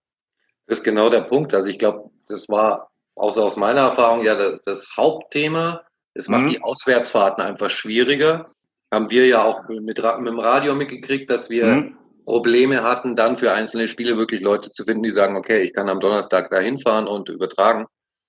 [0.67, 1.55] Das ist genau der Punkt.
[1.55, 5.83] Also ich glaube, das war außer aus meiner Erfahrung ja das Hauptthema.
[6.15, 6.51] Es macht mhm.
[6.51, 8.47] die Auswärtsfahrten einfach schwieriger.
[8.93, 11.99] Haben wir ja auch mit, mit dem Radio mitgekriegt, dass wir mhm.
[12.25, 15.89] Probleme hatten, dann für einzelne Spiele wirklich Leute zu finden, die sagen, okay, ich kann
[15.89, 17.87] am Donnerstag da hinfahren und übertragen.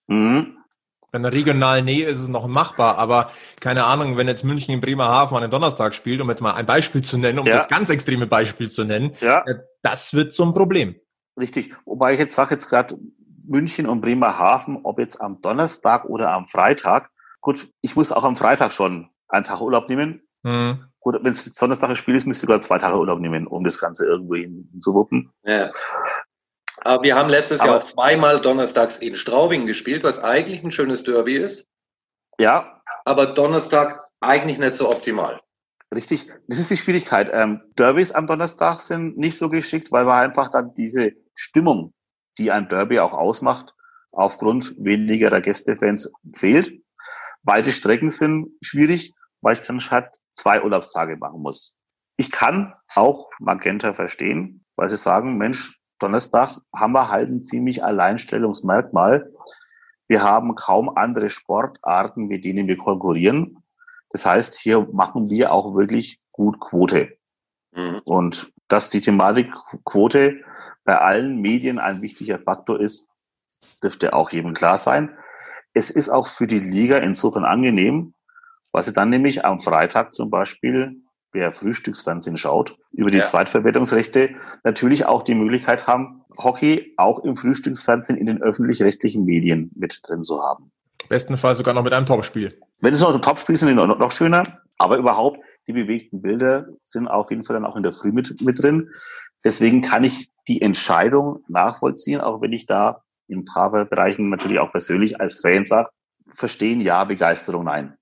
[0.08, 0.58] Mhm.
[1.14, 4.82] In der regionalen Nähe ist es noch machbar, aber keine Ahnung, wenn jetzt München in
[4.82, 7.56] Bremerhaven an den Donnerstag spielt, um jetzt mal ein Beispiel zu nennen, um ja.
[7.56, 9.46] das ganz extreme Beispiel zu nennen, ja.
[9.46, 10.96] Äh, das wird zum Problem.
[11.38, 11.76] Richtig.
[11.86, 12.98] Wobei ich jetzt sage jetzt gerade
[13.46, 17.10] München und Bremerhaven, ob jetzt am Donnerstag oder am Freitag.
[17.42, 20.22] Gut, ich muss auch am Freitag schon einen Tag Urlaub nehmen.
[20.44, 20.86] Mhm.
[21.00, 23.64] Gut, wenn es Donnerstag ein Spiel ist, müsste ich sogar zwei Tage Urlaub nehmen, um
[23.64, 25.32] das Ganze irgendwie hinzuwuppen.
[25.44, 25.72] Ja.
[26.84, 30.72] Aber wir haben letztes Aber Jahr auch zweimal donnerstags in Straubing gespielt, was eigentlich ein
[30.72, 31.68] schönes Derby ist.
[32.40, 32.82] Ja.
[33.06, 35.40] Aber Donnerstag eigentlich nicht so optimal.
[35.94, 37.30] Richtig, das ist die Schwierigkeit.
[37.34, 41.94] Ähm, Derbys am Donnerstag sind nicht so geschickt, weil man einfach dann diese Stimmung,
[42.38, 43.74] die ein Derby auch ausmacht,
[44.12, 46.82] aufgrund wenigerer Gästefans fehlt.
[47.44, 51.76] Weite Strecken sind schwierig, weil ich dann halt zwei Urlaubstage machen muss.
[52.16, 57.84] Ich kann auch Magenta verstehen, weil sie sagen, Mensch, Donnerstag haben wir halt ein ziemlich
[57.84, 59.32] Alleinstellungsmerkmal.
[60.08, 63.64] Wir haben kaum andere Sportarten, mit denen wir konkurrieren.
[64.10, 67.18] Das heißt, hier machen wir auch wirklich gut Quote.
[67.74, 68.02] Mhm.
[68.04, 69.52] Und dass die Thematik
[69.86, 70.42] Quote
[70.84, 73.10] bei allen Medien ein wichtiger Faktor ist,
[73.84, 75.16] dürfte auch jedem klar sein.
[75.74, 78.14] Es ist auch für die Liga insofern angenehm,
[78.72, 81.02] weil sie dann nämlich am Freitag zum Beispiel
[81.32, 83.26] wer Frühstücksfernsehen schaut, über die ja.
[83.26, 90.02] Zweitverwertungsrechte natürlich auch die Möglichkeit haben, Hockey auch im Frühstücksfernsehen in den öffentlich-rechtlichen Medien mit
[90.04, 90.72] drin zu haben.
[91.10, 92.60] Bestenfalls sogar noch mit einem Topspiel.
[92.80, 94.60] Wenn es noch ein Topspiel sind, noch, noch schöner.
[94.78, 98.42] Aber überhaupt, die bewegten Bilder sind auf jeden Fall dann auch in der Früh mit,
[98.42, 98.90] mit drin.
[99.44, 104.60] Deswegen kann ich die Entscheidung nachvollziehen, auch wenn ich da in ein paar Bereichen natürlich
[104.60, 105.90] auch persönlich als Fan sage,
[106.30, 107.98] verstehen ja, Begeisterung nein.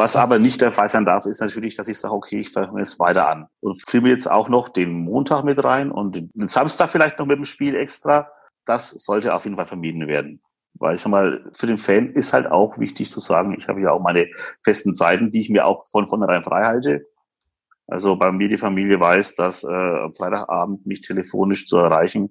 [0.00, 2.80] Was aber nicht der Fall sein darf, ist natürlich, dass ich sage, okay, ich fange
[2.80, 3.48] es weiter an.
[3.60, 7.36] Und filme jetzt auch noch den Montag mit rein und den Samstag vielleicht noch mit
[7.36, 8.32] dem Spiel extra.
[8.64, 10.40] Das sollte auf jeden Fall vermieden werden.
[10.72, 13.82] Weil ich sag mal, für den Fan ist halt auch wichtig zu sagen, ich habe
[13.82, 14.26] ja auch meine
[14.64, 17.06] festen Zeiten, die ich mir auch von vornherein frei halte.
[17.86, 22.30] Also bei mir die Familie weiß, dass äh, am Freitagabend mich telefonisch zu erreichen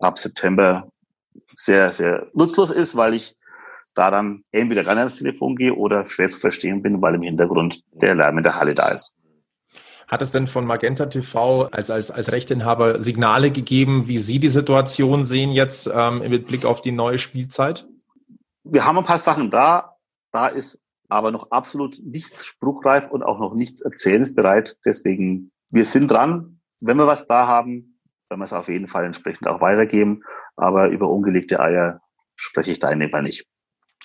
[0.00, 0.90] ab September
[1.54, 3.36] sehr, sehr nutzlos ist, weil ich
[3.94, 7.82] da dann entweder nicht ans Telefon gehe oder schwer zu verstehen bin, weil im Hintergrund
[7.92, 9.16] der Lärm in der Halle da ist.
[10.06, 14.50] Hat es denn von Magenta TV als, als, als Rechteinhaber Signale gegeben, wie Sie die
[14.50, 17.86] Situation sehen jetzt ähm, mit Blick auf die neue Spielzeit?
[18.64, 19.96] Wir haben ein paar Sachen da.
[20.30, 24.76] Da ist aber noch absolut nichts spruchreif und auch noch nichts erzählensbereit.
[24.84, 26.60] Deswegen, wir sind dran.
[26.80, 30.22] Wenn wir was da haben, werden wir es auf jeden Fall entsprechend auch weitergeben.
[30.56, 32.00] Aber über ungelegte Eier
[32.36, 33.46] spreche ich da in dem Fall nicht.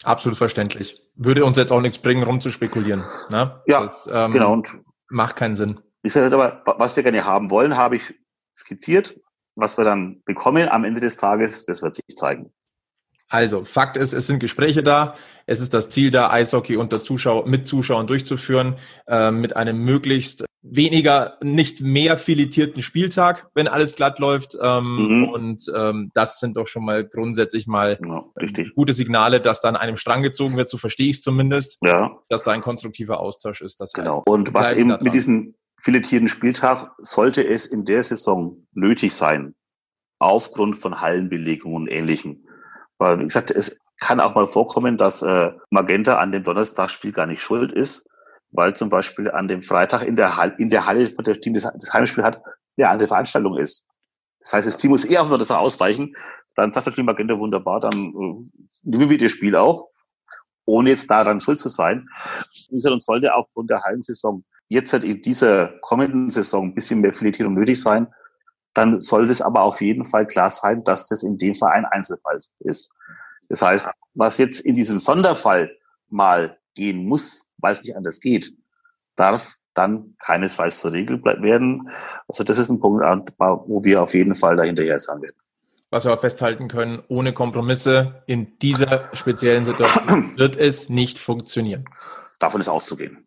[0.04, 1.02] Absolut verständlich.
[1.16, 3.04] Würde uns jetzt auch nichts bringen, rumzuspekulieren.
[3.30, 3.62] Ne?
[3.68, 4.54] Ja, das, ähm, genau.
[4.54, 4.78] Und
[5.10, 5.80] macht keinen Sinn.
[6.04, 8.14] Ich sage aber, was wir gerne haben wollen, habe ich
[8.56, 9.20] skizziert.
[9.56, 12.54] Was wir dann bekommen am Ende des Tages, das wird sich zeigen.
[13.28, 15.16] Also, Fakt ist, es sind Gespräche da.
[15.46, 18.78] Es ist das Ziel da, Eishockey unter Zuschauer, mit Zuschauern durchzuführen,
[19.08, 24.58] äh, mit einem möglichst weniger, nicht mehr filetierten Spieltag, wenn alles glatt läuft.
[24.62, 25.30] Ähm, mhm.
[25.30, 28.24] Und ähm, das sind doch schon mal grundsätzlich mal ja,
[28.76, 32.12] gute Signale, dass dann einem Strang gezogen wird, so verstehe ich es zumindest, ja.
[32.30, 33.80] dass da ein konstruktiver Austausch ist.
[33.80, 34.18] Das genau.
[34.18, 39.56] Heißt, Und was eben mit diesem filetierten Spieltag sollte es in der Saison nötig sein,
[40.20, 42.44] aufgrund von Hallenbelegungen und Ähnlichem
[43.00, 47.26] weil, wie gesagt, es kann auch mal vorkommen, dass äh, Magenta an dem Donnerstagsspiel gar
[47.26, 48.06] nicht schuld ist,
[48.52, 51.54] weil zum Beispiel an dem Freitag in der Halle, in der Halle, von der Team
[51.54, 52.42] das, das Heimspiel hat,
[52.78, 53.86] eine andere Veranstaltung ist.
[54.40, 56.16] Das heißt, das Team muss eher auf das ausweichen.
[56.56, 59.90] Dann sagt natürlich Magenta wunderbar, dann äh, nehmen wir das Spiel auch,
[60.66, 62.08] ohne jetzt daran schuld zu sein.
[62.70, 67.54] Und sollte aufgrund der Hallensaison jetzt halt in dieser kommenden Saison ein bisschen mehr Filetierung
[67.54, 68.08] nötig sein,
[68.74, 71.86] dann soll es aber auf jeden Fall klar sein, dass das in dem Fall ein
[71.86, 72.94] Einzelfall ist.
[73.50, 75.76] Das heißt, was jetzt in diesem Sonderfall
[76.08, 78.54] mal gehen muss, weil es nicht anders geht,
[79.16, 81.90] darf dann keinesfalls zur Regel werden.
[82.28, 83.04] Also das ist ein Punkt,
[83.38, 85.36] wo wir auf jeden Fall dahinterher sein werden.
[85.92, 91.86] Was wir auch festhalten können, ohne Kompromisse in dieser speziellen Situation wird es nicht funktionieren.
[92.40, 93.26] Davon ist auszugehen.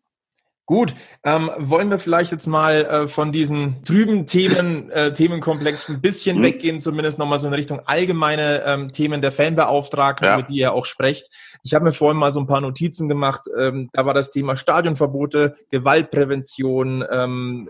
[0.65, 0.95] Gut,
[1.25, 6.39] ähm, wollen wir vielleicht jetzt mal äh, von diesen trüben Themen, äh, Themenkomplex ein bisschen
[6.39, 6.43] mhm.
[6.45, 10.35] weggehen, zumindest nochmal so in Richtung allgemeine ähm, Themen der Fanbeauftragten, ja.
[10.35, 11.31] über die ihr auch sprecht.
[11.65, 13.43] Ich habe mir vorhin mal so ein paar Notizen gemacht.
[13.59, 17.69] Ähm, da war das Thema Stadionverbote, Gewaltprävention, ähm,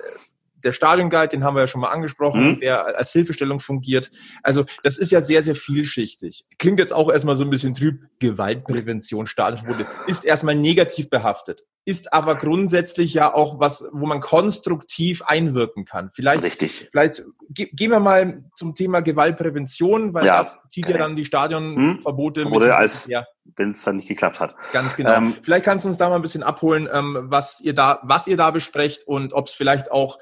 [0.65, 2.61] der Stadionguide, den haben wir ja schon mal angesprochen, mhm.
[2.61, 4.11] der als Hilfestellung fungiert.
[4.43, 6.45] Also das ist ja sehr, sehr vielschichtig.
[6.59, 8.01] Klingt jetzt auch erstmal so ein bisschen trüb.
[8.19, 15.23] Gewaltprävention, Stadionverbote ist erstmal negativ behaftet, ist aber grundsätzlich ja auch was, wo man konstruktiv
[15.23, 16.11] einwirken kann.
[16.15, 16.89] Vielleicht, Richtig.
[16.91, 20.39] vielleicht ge gehen wir mal zum Thema Gewaltprävention, weil ja.
[20.39, 22.51] das zieht ja dann die Stadionverbote hm?
[22.51, 22.63] mit.
[22.63, 23.25] Als, ja.
[23.57, 24.55] wenn es dann nicht geklappt hat.
[24.73, 25.15] Ganz genau.
[25.15, 28.27] Ähm, vielleicht kannst du uns da mal ein bisschen abholen, ähm, was ihr da, was
[28.27, 30.19] ihr da besprecht und ob es vielleicht auch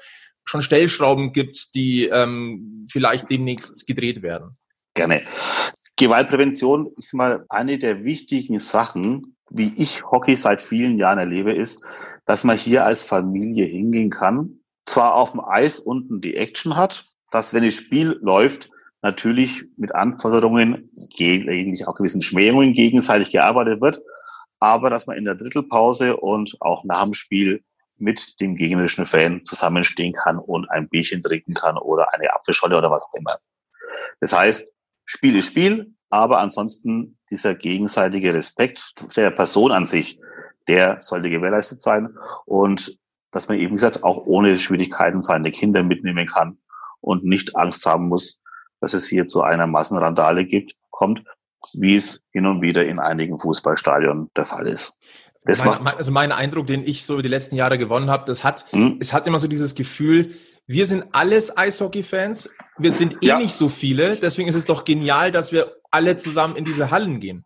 [0.51, 4.57] schon Stellschrauben gibt, die ähm, vielleicht demnächst gedreht werden.
[4.93, 5.21] Gerne.
[5.95, 11.81] Gewaltprävention ist mal eine der wichtigen Sachen, wie ich Hockey seit vielen Jahren erlebe, ist,
[12.25, 17.05] dass man hier als Familie hingehen kann, zwar auf dem Eis unten die Action hat,
[17.31, 18.69] dass wenn das Spiel läuft,
[19.01, 24.01] natürlich mit Anforderungen, ähnlich auch gewissen Schmähungen gegenseitig gearbeitet wird,
[24.59, 27.63] aber dass man in der Drittelpause und auch nach dem Spiel
[28.01, 32.91] mit dem gegnerischen Fan zusammenstehen kann und ein Bierchen trinken kann oder eine Apfelscholle oder
[32.91, 33.39] was auch immer.
[34.19, 34.71] Das heißt,
[35.05, 40.19] Spiel ist Spiel, aber ansonsten dieser gegenseitige Respekt der Person an sich,
[40.67, 42.97] der sollte gewährleistet sein und
[43.31, 46.57] dass man eben gesagt auch ohne Schwierigkeiten seine Kinder mitnehmen kann
[46.99, 48.41] und nicht Angst haben muss,
[48.81, 51.23] dass es hier zu einer Massenrandale gibt, kommt,
[51.73, 54.97] wie es hin und wieder in einigen Fußballstadien der Fall ist.
[55.43, 58.65] Das mein, also mein Eindruck, den ich so die letzten Jahre gewonnen habe, das hat,
[58.71, 58.97] hm.
[58.99, 60.35] es hat immer so dieses Gefühl,
[60.67, 63.37] wir sind alles Eishockey-Fans, wir sind eh ja.
[63.39, 67.19] nicht so viele, deswegen ist es doch genial, dass wir alle zusammen in diese Hallen
[67.19, 67.43] gehen.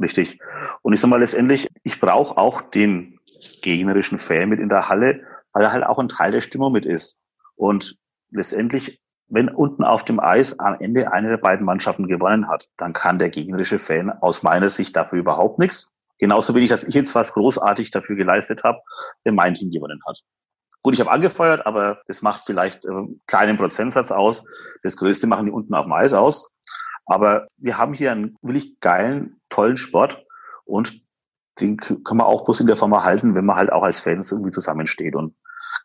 [0.00, 0.38] Richtig.
[0.82, 3.18] Und ich sag mal letztendlich, ich brauche auch den
[3.62, 5.22] gegnerischen Fan mit in der Halle,
[5.52, 7.20] weil er halt auch ein Teil der Stimmung mit ist.
[7.56, 7.96] Und
[8.30, 12.92] letztendlich, wenn unten auf dem Eis am Ende eine der beiden Mannschaften gewonnen hat, dann
[12.92, 15.94] kann der gegnerische Fan aus meiner Sicht dafür überhaupt nichts.
[16.18, 18.80] Genauso wenig, dass ich jetzt was großartig dafür geleistet habe,
[19.24, 20.20] wenn mein Team gewonnen hat.
[20.82, 24.44] Gut, ich habe angefeuert, aber das macht vielleicht einen kleinen Prozentsatz aus.
[24.82, 26.50] Das Größte machen die unten auf dem Eis aus.
[27.06, 30.24] Aber wir haben hier einen wirklich geilen, tollen Sport
[30.64, 31.00] und
[31.60, 34.30] den kann man auch bloß in der Form erhalten, wenn man halt auch als Fans
[34.30, 35.16] irgendwie zusammensteht.
[35.16, 35.34] Und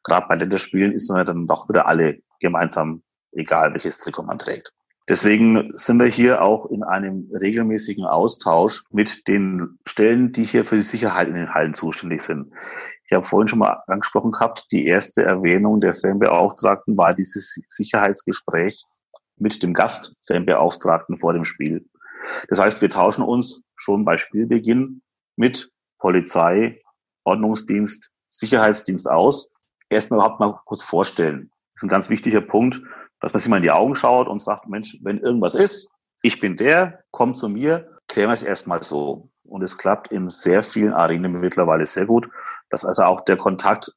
[0.04, 4.72] gerade bei Länderspielen ist man dann doch wieder alle gemeinsam, egal welches Trikot man trägt.
[5.10, 10.78] Deswegen sind wir hier auch in einem regelmäßigen Austausch mit den Stellen, die hier für
[10.78, 12.54] die Sicherheit in den Hallen zuständig sind.
[13.06, 18.82] Ich habe vorhin schon mal angesprochen gehabt, die erste Erwähnung der Fanbeauftragten war dieses Sicherheitsgespräch
[19.38, 21.86] mit dem Gast-Fanbeauftragten vor dem Spiel.
[22.48, 25.02] Das heißt, wir tauschen uns schon bei Spielbeginn
[25.36, 26.82] mit Polizei,
[27.26, 29.52] Ordnungsdienst, Sicherheitsdienst aus.
[29.90, 31.52] Erstmal überhaupt mal kurz vorstellen.
[31.74, 32.82] Das ist ein ganz wichtiger Punkt,
[33.24, 35.90] dass man sich mal in die Augen schaut und sagt, Mensch, wenn irgendwas ist,
[36.24, 39.30] ich bin der, komm zu mir, klären wir es erstmal so.
[39.46, 42.28] Und es klappt in sehr vielen Arenen mittlerweile sehr gut,
[42.70, 43.94] dass also auch der Kontakt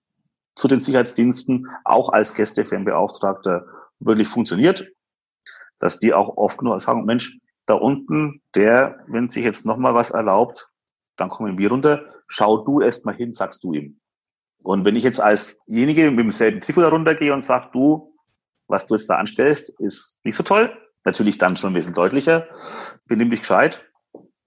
[0.54, 3.66] zu den Sicherheitsdiensten auch als Gästefernbeauftragter
[3.98, 4.86] wirklich funktioniert,
[5.80, 10.12] dass die auch oft nur sagen, Mensch, da unten, der, wenn sich jetzt nochmal was
[10.12, 10.70] erlaubt,
[11.16, 13.98] dann kommen wir runter, schau du erst mal hin, sagst du ihm.
[14.62, 18.12] Und wenn ich jetzt alsjenige mit demselben Trikot da runtergehe und sag, du,
[18.68, 20.76] was du jetzt da anstellst, ist nicht so toll.
[21.04, 22.46] Natürlich dann schon ein bisschen deutlicher.
[23.06, 23.84] Benimm dich gescheit,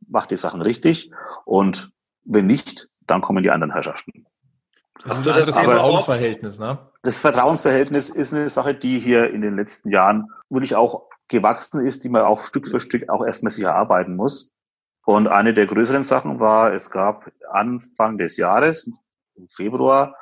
[0.07, 1.11] mach die Sachen richtig
[1.45, 1.91] und
[2.25, 4.25] wenn nicht, dann kommen die anderen Herrschaften.
[5.03, 6.77] Das ist das, das Vertrauensverhältnis, ne?
[7.03, 12.03] Das Vertrauensverhältnis ist eine Sache, die hier in den letzten Jahren wirklich auch gewachsen ist,
[12.03, 14.51] die man auch Stück für Stück auch erstmal sich erarbeiten muss.
[15.05, 18.91] Und eine der größeren Sachen war, es gab Anfang des Jahres,
[19.35, 20.15] im Februar,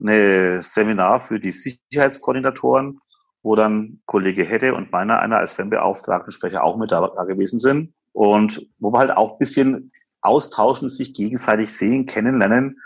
[0.00, 3.00] eine Seminar für die Sicherheitskoordinatoren
[3.42, 7.94] wo dann Kollege Hedde und meiner einer als Fanbeauftragten Sprecher auch mit da gewesen sind.
[8.12, 12.80] Und wo wir halt auch ein bisschen austauschen, sich gegenseitig sehen, kennenlernen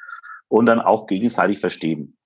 [0.48, 2.16] und dann auch gegenseitig verstehen.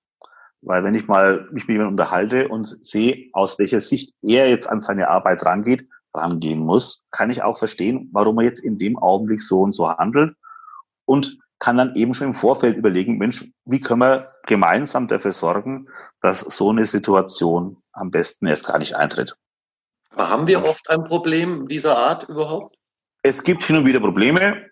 [0.61, 4.67] Weil wenn ich mal mich mit jemandem unterhalte und sehe, aus welcher Sicht er jetzt
[4.67, 8.97] an seine Arbeit rangeht, rangehen muss, kann ich auch verstehen, warum er jetzt in dem
[8.97, 10.35] Augenblick so und so handelt
[11.05, 15.87] und kann dann eben schon im Vorfeld überlegen, Mensch, wie können wir gemeinsam dafür sorgen,
[16.21, 19.35] dass so eine Situation am besten erst gar nicht eintritt.
[20.11, 22.75] Aber haben wir oft ein Problem dieser Art überhaupt?
[23.23, 24.69] Es gibt hin und wieder Probleme,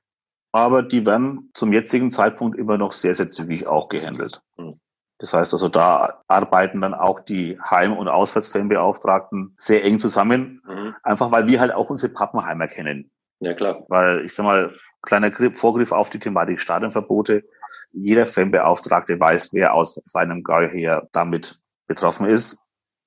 [0.51, 4.41] aber die werden zum jetzigen Zeitpunkt immer noch sehr, sehr zügig auch gehandelt.
[4.57, 4.79] Hm.
[5.17, 10.95] Das heißt also, da arbeiten dann auch die Heim- und Auswärtsfanbeauftragten sehr eng zusammen, mhm.
[11.03, 13.11] einfach weil wir halt auch unsere Pappenheimer kennen.
[13.39, 13.85] Ja, klar.
[13.87, 17.43] Weil, ich sag mal, kleiner Vorgriff auf die Thematik Stadionverbote.
[17.91, 22.57] Jeder Fanbeauftragte weiß, wer aus seinem Gau her damit betroffen ist.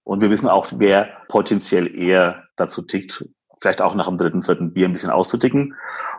[0.08, 3.28] Und wir wissen auch, wer potenziell eher dazu tickt,
[3.60, 5.74] vielleicht auch nach dem dritten, vierten Bier ein bisschen auszuticken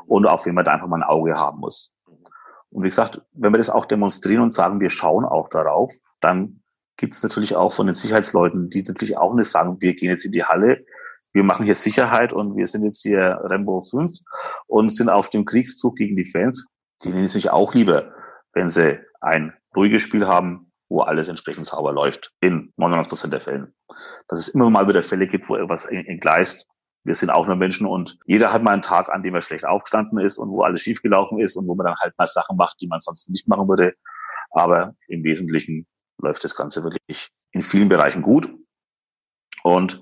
[0.06, 1.92] und auf wen man da einfach mal ein Auge haben muss.
[2.70, 6.62] Und wie gesagt, wenn wir das auch demonstrieren und sagen, wir schauen auch darauf, dann
[6.98, 10.24] gibt es natürlich auch von den Sicherheitsleuten, die natürlich auch nicht sagen, wir gehen jetzt
[10.24, 10.86] in die Halle,
[11.34, 14.12] wir machen hier Sicherheit und wir sind jetzt hier Rambo 5
[14.68, 16.68] und sind auf dem Kriegszug gegen die Fans.
[17.04, 18.14] Die nehmen es sich auch lieber,
[18.54, 23.42] wenn sie ein ruhiges Spiel haben, wo alles entsprechend sauber läuft, in 99 Prozent der
[23.42, 23.74] Fällen.
[24.28, 26.68] Dass es immer mal wieder Fälle gibt, wo irgendwas entgleist.
[27.04, 29.66] Wir sind auch nur Menschen und jeder hat mal einen Tag, an dem er schlecht
[29.66, 32.82] aufgestanden ist und wo alles schiefgelaufen ist und wo man dann halt mal Sachen macht,
[32.82, 33.94] die man sonst nicht machen würde.
[34.52, 35.88] Aber im Wesentlichen
[36.18, 38.54] läuft das Ganze wirklich in vielen Bereichen gut.
[39.64, 40.02] Und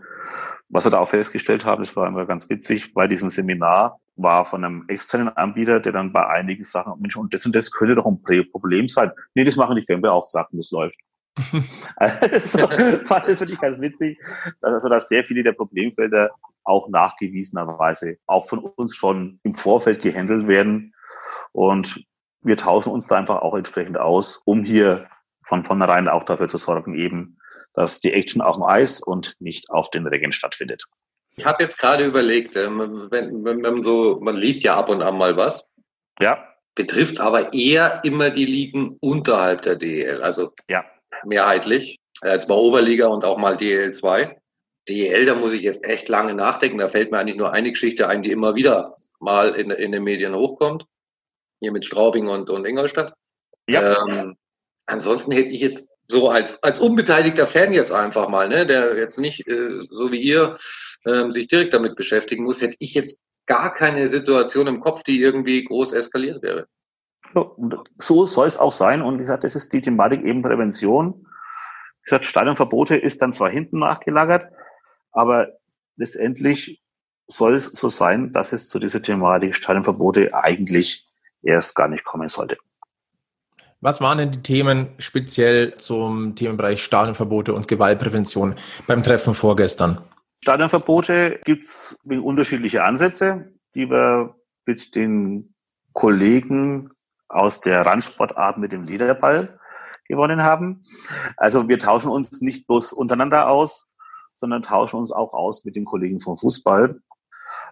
[0.69, 4.45] was wir da auch festgestellt haben, das war immer ganz witzig, bei diesem Seminar war
[4.45, 7.95] von einem externen Anbieter, der dann bei einigen Sachen, Mensch, und das und das könnte
[7.95, 8.21] doch ein
[8.51, 9.11] Problem sein.
[9.35, 10.99] Nee, das machen die Fanbeauftragten, das läuft.
[11.97, 14.19] also, war das wirklich ganz witzig,
[14.61, 16.31] also, dass sehr viele der Problemfelder
[16.63, 20.93] auch nachgewiesenerweise auch von uns schon im Vorfeld gehandelt werden.
[21.53, 22.03] Und
[22.41, 25.07] wir tauschen uns da einfach auch entsprechend aus, um hier
[25.47, 27.39] von vornherein auch dafür zu sorgen, eben,
[27.73, 30.83] dass die Action auf dem Eis und nicht auf den Regen stattfindet.
[31.37, 35.01] Ich habe jetzt gerade überlegt, ähm, wenn, wenn man so, man liest ja ab und
[35.01, 35.65] an mal was.
[36.19, 36.43] Ja.
[36.75, 40.83] Betrifft aber eher immer die Ligen unterhalb der DEL, also ja.
[41.23, 41.99] mehrheitlich.
[42.21, 44.35] Als bei Oberliga und auch mal DEL 2.
[44.89, 46.79] DEL, da muss ich jetzt echt lange nachdenken.
[46.79, 50.03] Da fällt mir eigentlich nur eine Geschichte ein, die immer wieder mal in, in den
[50.03, 50.85] Medien hochkommt.
[51.59, 53.13] Hier mit Straubing und, und Ingolstadt.
[53.67, 54.03] Ja.
[54.05, 54.37] Ähm,
[54.87, 59.19] ansonsten hätte ich jetzt so als, als unbeteiligter Fan jetzt einfach mal, ne, der jetzt
[59.19, 60.57] nicht äh, so wie ihr
[61.05, 65.21] ähm, sich direkt damit beschäftigen muss, hätte ich jetzt gar keine Situation im Kopf, die
[65.21, 66.67] irgendwie groß eskaliert wäre.
[67.97, 69.01] So soll es auch sein.
[69.01, 71.13] Und wie gesagt, das ist die Thematik eben Prävention.
[71.13, 74.49] Wie gesagt, Stadionverbote ist dann zwar hinten nachgelagert,
[75.11, 75.49] aber
[75.97, 76.81] letztendlich
[77.27, 81.05] soll es so sein, dass es zu dieser Thematik Stadionverbote eigentlich
[81.41, 82.57] erst gar nicht kommen sollte.
[83.87, 90.01] Was waren denn die Themen speziell zum Themenbereich Stadionverbote und Gewaltprävention beim Treffen vorgestern?
[90.43, 94.35] Stadionverbote gibt es unterschiedliche Ansätze, die wir
[94.65, 95.55] mit den
[95.93, 96.89] Kollegen
[97.29, 99.57] aus der Randsportart mit dem Lederball
[100.09, 100.81] gewonnen haben.
[101.37, 103.87] Also wir tauschen uns nicht bloß untereinander aus,
[104.33, 106.99] sondern tauschen uns auch aus mit den Kollegen vom Fußball,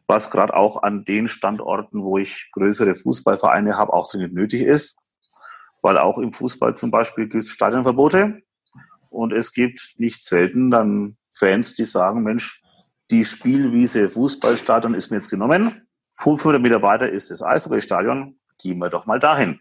[0.08, 4.98] was gerade auch an den Standorten, wo ich größere Fußballvereine habe, auch dringend nötig ist,
[5.86, 8.42] weil auch im Fußball zum Beispiel gibt es Stadionverbote
[9.12, 12.64] und es gibt nicht selten dann Fans, die sagen, Mensch,
[13.12, 18.90] die Spielwiese Fußballstadion ist mir jetzt genommen, 500 Meter weiter ist das Eishockeystadion, gehen wir
[18.90, 19.60] doch mal dahin.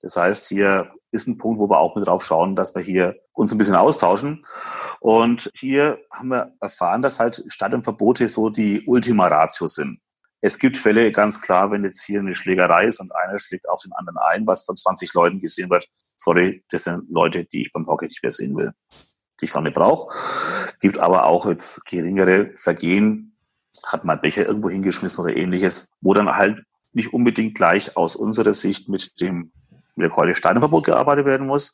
[0.00, 3.16] Das heißt, hier ist ein Punkt, wo wir auch mit drauf schauen, dass wir hier
[3.32, 4.40] uns ein bisschen austauschen.
[5.00, 9.98] Und hier haben wir erfahren, dass halt Stadionverbote so die Ultima Ratio sind.
[10.40, 13.82] Es gibt Fälle, ganz klar, wenn jetzt hier eine Schlägerei ist und einer schlägt auf
[13.82, 15.88] den anderen ein, was von 20 Leuten gesehen wird.
[16.16, 18.72] Sorry, das sind Leute, die ich beim Hockey nicht mehr sehen will,
[19.40, 20.14] die ich gar nicht brauche.
[20.80, 23.36] Gibt aber auch jetzt geringere Vergehen,
[23.84, 26.62] hat man Becher irgendwo hingeschmissen oder ähnliches, wo dann halt
[26.92, 29.52] nicht unbedingt gleich aus unserer Sicht mit dem
[29.96, 31.72] mit der Steinverbot gearbeitet werden muss,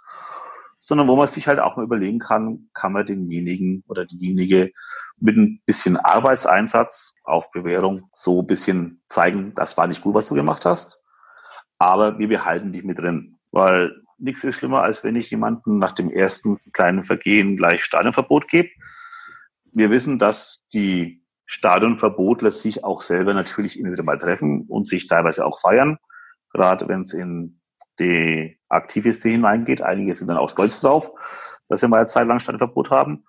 [0.81, 4.73] sondern wo man sich halt auch mal überlegen kann, kann man denjenigen oder diejenige
[5.19, 10.29] mit ein bisschen Arbeitseinsatz auf Bewährung so ein bisschen zeigen, das war nicht gut, was
[10.29, 11.01] du gemacht hast,
[11.79, 15.93] aber wir behalten dich mit drin, weil nichts ist schlimmer, als wenn ich jemanden nach
[15.93, 18.71] dem ersten kleinen Vergehen gleich Stadionverbot gebe.
[19.73, 25.07] Wir wissen, dass die Stadionverbotler sich auch selber natürlich immer wieder mal treffen und sich
[25.07, 25.99] teilweise auch feiern,
[26.53, 27.61] gerade wenn es in
[27.99, 29.83] die aktive Szene hineingeht.
[29.83, 31.11] Einige sind dann auch stolz drauf,
[31.69, 33.25] dass sie mal eine Zeit lang Stadionverbot haben.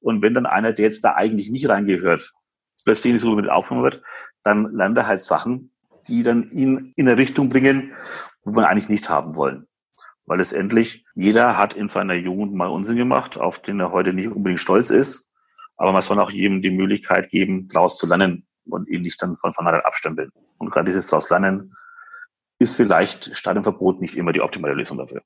[0.00, 2.32] Und wenn dann einer, der jetzt da eigentlich nicht reingehört,
[2.84, 4.02] plötzlich nicht so mit aufgenommen wird,
[4.44, 5.72] dann lernt er halt Sachen,
[6.06, 7.92] die dann ihn in eine Richtung bringen,
[8.44, 9.66] wo wir eigentlich nicht haben wollen.
[10.26, 14.28] Weil letztendlich jeder hat in seiner Jugend mal Unsinn gemacht, auf den er heute nicht
[14.28, 15.30] unbedingt stolz ist.
[15.76, 19.36] Aber man soll auch jedem die Möglichkeit geben, daraus zu lernen und ihn nicht dann
[19.38, 20.30] von vornherein abstempeln.
[20.58, 21.74] Und gerade dieses daraus lernen
[22.58, 25.22] ist vielleicht Stadionverbot nicht immer die optimale Lösung dafür.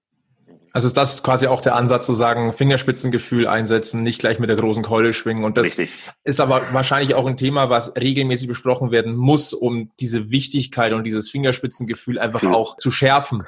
[0.73, 4.57] Also ist das quasi auch der Ansatz zu sagen, Fingerspitzengefühl einsetzen, nicht gleich mit der
[4.57, 5.45] großen Keule schwingen.
[5.45, 5.99] Und das Richtig.
[6.25, 11.05] ist aber wahrscheinlich auch ein Thema, was regelmäßig besprochen werden muss, um diese Wichtigkeit und
[11.05, 12.55] dieses Fingerspitzengefühl einfach Für.
[12.55, 13.45] auch zu schärfen.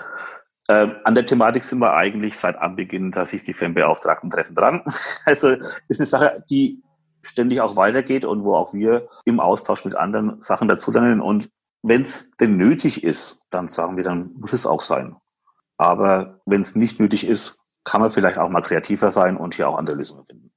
[0.69, 4.83] Ähm, an der Thematik sind wir eigentlich seit Anbeginn, dass sich die Fanbeauftragten treffen dran.
[5.25, 5.57] Also
[5.89, 6.83] ist eine Sache, die
[7.23, 11.21] ständig auch weitergeht und wo auch wir im Austausch mit anderen Sachen dazulernen.
[11.21, 11.49] Und
[11.83, 15.17] wenn es denn nötig ist, dann sagen wir, dann muss es auch sein.
[15.77, 19.69] Aber wenn es nicht nötig ist, kann man vielleicht auch mal kreativer sein und hier
[19.69, 20.51] auch andere Lösungen finden.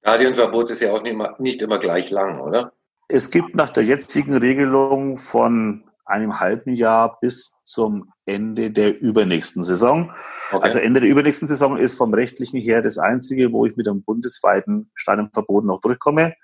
[0.00, 2.72] Stadionverbot ist ja auch nicht immer, nicht immer gleich lang, oder?
[3.08, 9.64] Es gibt nach der jetzigen Regelung von einem halben Jahr bis zum Ende der übernächsten
[9.64, 10.12] Saison.
[10.52, 10.62] Okay.
[10.62, 14.02] Also Ende der übernächsten Saison ist vom rechtlichen her das einzige, wo ich mit einem
[14.02, 16.34] bundesweiten Stadionverbot noch durchkomme.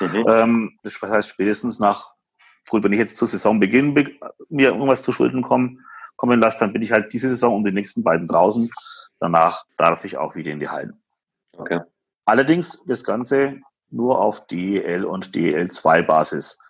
[0.00, 0.24] Mhm.
[0.28, 2.12] Ähm, das heißt, spätestens nach,
[2.70, 3.92] gut, wenn ich jetzt zu Saisonbeginn
[4.48, 5.78] mir irgendwas zu Schulden komme,
[6.22, 8.70] kommen lasse, dann bin ich halt diese Saison und die nächsten beiden draußen.
[9.18, 11.02] Danach darf ich auch wieder in die Hallen.
[11.56, 11.80] Okay.
[12.24, 13.58] Allerdings das Ganze
[13.90, 16.60] nur auf DEL und DEL2 Basis.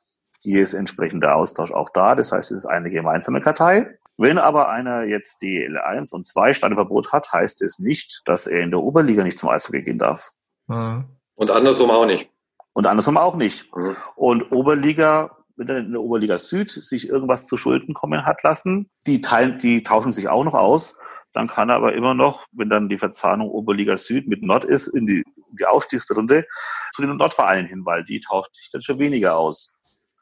[0.41, 2.15] Hier ist entsprechender Austausch auch da.
[2.15, 3.99] Das heißt, es ist eine gemeinsame Kartei.
[4.17, 8.71] Wenn aber einer jetzt DEL1 und 2 Standeverbot hat, heißt es nicht, dass er in
[8.71, 10.31] der Oberliga nicht zum Eishockey gehen darf.
[10.67, 11.05] Mhm.
[11.35, 12.31] Und andersrum auch nicht.
[12.73, 13.67] Und andersrum auch nicht.
[13.77, 13.97] Mhm.
[14.17, 18.91] Und Oberliga wenn er in der Oberliga Süd sich irgendwas zu Schulden kommen hat lassen,
[19.07, 20.99] die teilen, die tauschen sich auch noch aus.
[21.33, 24.89] Dann kann er aber immer noch, wenn dann die Verzahnung Oberliga Süd mit Nord ist,
[24.89, 26.47] in die, in die Aufstiegsrunde
[26.95, 29.73] zu den Nordvereinen hin, weil die tauscht sich dann schon weniger aus.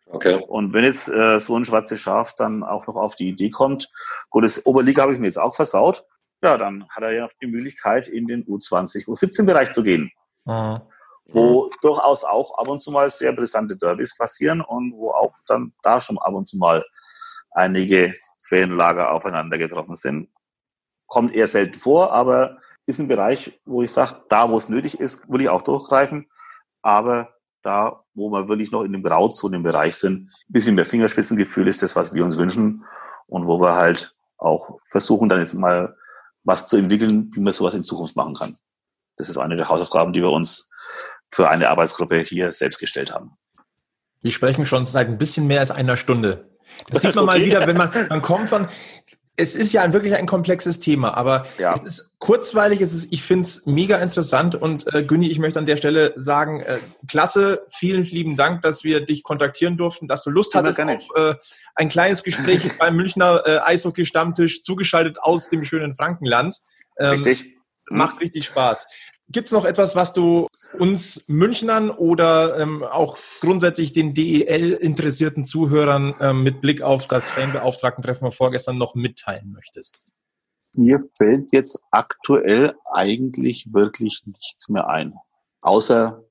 [0.06, 0.42] Okay.
[0.46, 3.90] Und wenn jetzt äh, so ein schwarzes Schaf dann auch noch auf die Idee kommt,
[4.28, 6.04] gut, das Oberliga habe ich mir jetzt auch versaut,
[6.42, 10.10] ja, dann hat er ja noch die Möglichkeit, in den U20, U17-Bereich zu gehen.
[10.44, 10.80] Mhm
[11.32, 15.72] wo durchaus auch ab und zu mal sehr brisante Derbys passieren und wo auch dann
[15.82, 16.84] da schon ab und zu mal
[17.50, 18.14] einige
[18.48, 20.28] Fanlager aufeinander getroffen sind.
[21.06, 24.98] Kommt eher selten vor, aber ist ein Bereich, wo ich sage, da wo es nötig
[24.98, 26.28] ist, will ich auch durchgreifen.
[26.82, 31.82] Aber da, wo wir wirklich noch in dem Grauzonenbereich sind, ein bisschen mehr Fingerspitzengefühl ist
[31.82, 32.84] das, was wir uns wünschen
[33.26, 35.96] und wo wir halt auch versuchen, dann jetzt mal
[36.42, 38.56] was zu entwickeln, wie man sowas in Zukunft machen kann.
[39.16, 40.70] Das ist eine der Hausaufgaben, die wir uns
[41.30, 43.36] für eine Arbeitsgruppe hier selbst gestellt haben.
[44.22, 46.50] Wir sprechen schon seit ein bisschen mehr als einer Stunde.
[46.90, 47.38] Das sieht man okay.
[47.38, 48.68] mal wieder, wenn man, man kommt von,
[49.40, 51.74] es ist ja wirklich ein komplexes Thema, aber ja.
[51.74, 55.58] es ist kurzweilig, es ist, ich finde es mega interessant und äh, Günni, ich möchte
[55.58, 56.78] an der Stelle sagen, äh,
[57.08, 61.34] klasse, vielen lieben Dank, dass wir dich kontaktieren durften, dass du Lust hattest auf äh,
[61.74, 66.56] ein kleines Gespräch beim Münchner äh, Eishockey-Stammtisch zugeschaltet aus dem schönen Frankenland.
[66.98, 67.56] Ähm, Richtig.
[67.92, 68.86] Macht richtig Spaß.
[69.32, 76.16] Gibt es noch etwas, was du uns Münchnern oder ähm, auch grundsätzlich den DEL-interessierten Zuhörern
[76.20, 80.12] ähm, mit Blick auf das Fanbeauftragten-Treffen von vorgestern noch mitteilen möchtest?
[80.72, 85.14] Mir fällt jetzt aktuell eigentlich wirklich nichts mehr ein.
[85.60, 86.24] Außer,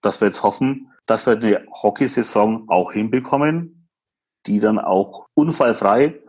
[0.00, 3.88] dass wir jetzt hoffen, dass wir eine Hockeysaison auch hinbekommen,
[4.46, 6.20] die dann auch unfallfrei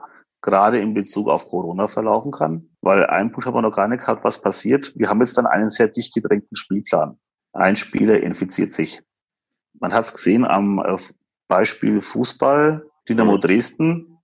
[0.42, 2.70] gerade in Bezug auf Corona verlaufen kann.
[2.82, 4.94] Weil ein Punkt haben wir noch gar nicht gehabt, was passiert.
[4.96, 7.18] Wir haben jetzt dann einen sehr dicht gedrängten Spielplan.
[7.54, 9.02] Ein Spieler infiziert sich.
[9.80, 10.98] Man hat es gesehen am äh,
[11.48, 13.42] Beispiel Fußball, Dynamo mhm.
[13.42, 14.18] Dresden,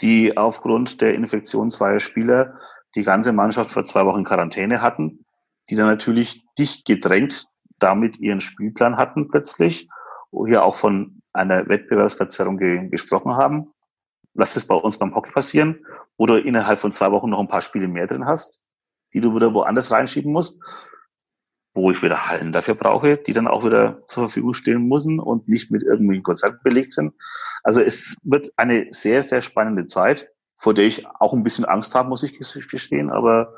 [0.00, 2.58] die aufgrund der Infektion zweier Spieler
[2.94, 5.24] die ganze Mannschaft vor zwei Wochen Quarantäne hatten,
[5.70, 7.46] die dann natürlich dicht gedrängt
[7.82, 9.88] damit ihren Spielplan hatten plötzlich,
[10.30, 13.72] wo hier auch von einer Wettbewerbsverzerrung ge gesprochen haben.
[14.34, 15.84] Lass es bei uns beim Hockey passieren,
[16.16, 18.60] wo du innerhalb von zwei Wochen noch ein paar Spiele mehr drin hast,
[19.12, 20.62] die du wieder woanders reinschieben musst,
[21.74, 25.48] wo ich wieder Hallen dafür brauche, die dann auch wieder zur Verfügung stehen müssen und
[25.48, 27.14] nicht mit irgendwelchen Konzerten belegt sind.
[27.62, 31.94] Also es wird eine sehr, sehr spannende Zeit, vor der ich auch ein bisschen Angst
[31.94, 33.54] habe, muss ich gestehen, aber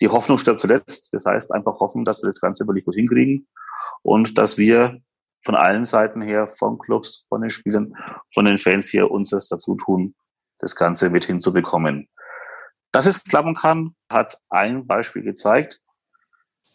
[0.00, 1.10] die Hoffnung stirbt zuletzt.
[1.12, 3.46] Das heißt, einfach hoffen, dass wir das Ganze wirklich gut hinkriegen
[4.02, 5.00] und dass wir
[5.44, 7.94] von allen Seiten her, von Clubs, von den Spielern,
[8.32, 10.14] von den Fans hier uns das dazu tun,
[10.58, 12.08] das Ganze mit hinzubekommen.
[12.92, 15.80] Dass es klappen kann, hat ein Beispiel gezeigt.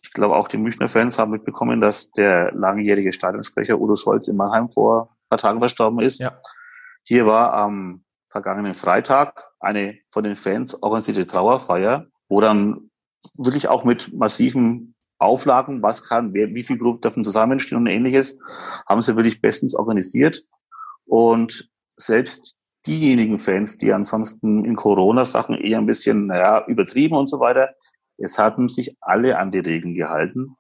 [0.02, 4.38] Ich glaube, auch die Münchner Fans haben mitbekommen, dass der langjährige Stadionsprecher Udo Scholz in
[4.38, 6.20] Mannheim vor ein paar Tagen verstorben ist.
[6.20, 6.40] Ja.
[7.04, 12.90] Hier war am vergangenen Freitag eine von den Fans organisierte Trauerfeier, wo dann
[13.38, 18.38] wirklich auch mit massiven Auflagen, was kann, wer, wie viele Gruppen dürfen zusammenstehen und ähnliches,
[18.88, 20.44] haben sie wirklich bestens organisiert.
[21.06, 22.56] Und selbst
[22.86, 27.70] diejenigen Fans, die ansonsten in Corona-Sachen eher ein bisschen, naja, übertrieben und so weiter,
[28.18, 30.56] es hatten sich alle an die Regeln gehalten,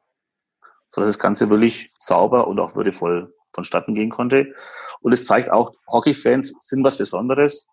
[0.88, 4.54] sodass das Ganze wirklich sauber und auch würdevoll vonstatten gehen konnte.
[5.02, 7.68] Und es zeigt auch, Hockey-Fans sind was Besonderes.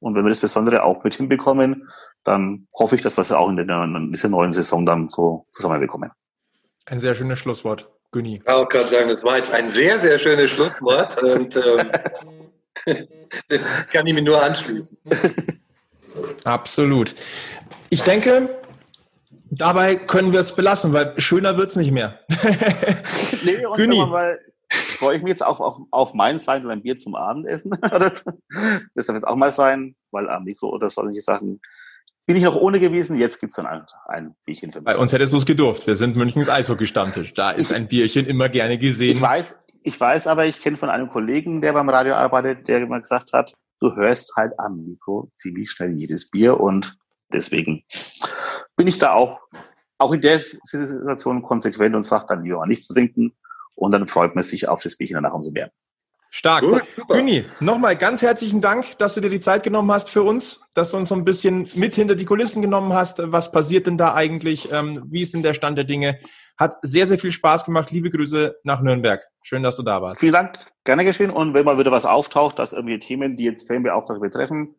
[0.00, 1.88] Und wenn wir das Besondere auch mit hinbekommen,
[2.24, 6.10] dann hoffe ich, dass wir es auch in dieser neuen Saison dann so zusammenbekommen.
[6.86, 8.42] Ein sehr schönes Schlusswort, Günni.
[8.44, 11.90] Ich auch gerade sagen, das war jetzt ein sehr, sehr schönes Schlusswort und ähm,
[13.92, 14.98] kann ich mir nur anschließen.
[16.44, 17.14] Absolut.
[17.88, 18.50] Ich denke,
[19.50, 22.20] dabei können wir es belassen, weil schöner wird es nicht mehr.
[23.44, 24.04] nee, und Günni.
[24.04, 24.38] Mal,
[24.98, 27.70] freue ich mich jetzt auch auf, auf mein Sein und ein Bier zum Abendessen.
[27.80, 31.60] das darf jetzt auch mal sein, weil am Mikro oder solche Sachen
[32.26, 34.86] bin ich noch ohne gewesen, jetzt gibt's dann ein, ein Bierchen für mich.
[34.86, 35.86] Bei uns hättest du es gedurft.
[35.86, 37.34] Wir sind Münchens Eishockey-Stammtisch.
[37.34, 39.16] Da ist ein Bierchen immer gerne gesehen.
[39.16, 42.78] Ich weiß, ich weiß aber, ich kenne von einem Kollegen, der beim Radio arbeitet, der
[42.78, 46.96] immer gesagt hat, du hörst halt am Mikro ziemlich schnell jedes Bier und
[47.32, 47.84] deswegen
[48.76, 49.42] bin ich da auch,
[49.98, 53.34] auch in der Situation konsequent und sage dann lieber nichts zu trinken
[53.74, 55.70] und dann freut man sich auf das Bierchen danach umso mehr.
[56.36, 56.64] Stark.
[56.64, 57.14] Gut, super.
[57.14, 60.90] Güni, nochmal ganz herzlichen Dank, dass du dir die Zeit genommen hast für uns, dass
[60.90, 63.20] du uns so ein bisschen mit hinter die Kulissen genommen hast.
[63.30, 64.72] Was passiert denn da eigentlich?
[64.72, 66.18] Ähm, wie ist denn der Stand der Dinge?
[66.56, 67.92] Hat sehr, sehr viel Spaß gemacht.
[67.92, 69.22] Liebe Grüße nach Nürnberg.
[69.44, 70.18] Schön, dass du da warst.
[70.18, 70.58] Vielen Dank.
[70.82, 71.30] Gerne geschehen.
[71.30, 74.74] Und wenn mal wieder was auftaucht, dass irgendwie Themen, die jetzt Fanbeauftragte betreffen,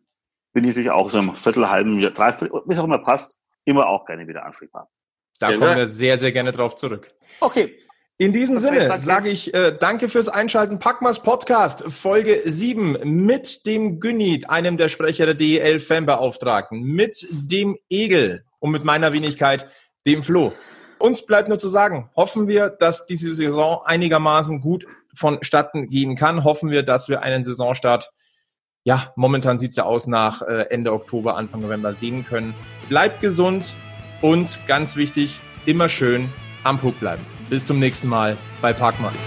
[0.51, 3.34] bin ich natürlich auch so im Viertel, halben dreiviertel, bis auch immer passt,
[3.64, 4.89] immer auch gerne wieder ansprechbar.
[5.39, 7.14] Da ja, kommen wir sehr, sehr gerne drauf zurück.
[7.39, 7.78] Okay.
[8.18, 10.80] In diesem Sinne sage ich äh, danke fürs Einschalten.
[10.80, 17.78] Packmas Podcast, Folge 7 mit dem Günni, einem der Sprecher der DEL Fanbeauftragten, mit dem
[17.89, 19.68] Egel und mit meiner Wenigkeit,
[20.07, 20.53] dem Flo.
[20.97, 26.45] Uns bleibt nur zu sagen, hoffen wir, dass diese Saison einigermaßen gut vonstatten gehen kann.
[26.45, 28.11] Hoffen wir, dass wir einen Saisonstart,
[28.86, 32.53] ja, momentan sieht's ja aus nach äh, Ende Oktober, Anfang November sehen können.
[32.88, 33.74] Bleibt gesund
[34.22, 36.30] und ganz wichtig, immer schön
[36.63, 37.35] am Puck bleiben.
[37.50, 39.18] Bis zum nächsten Mal bei Parkmas.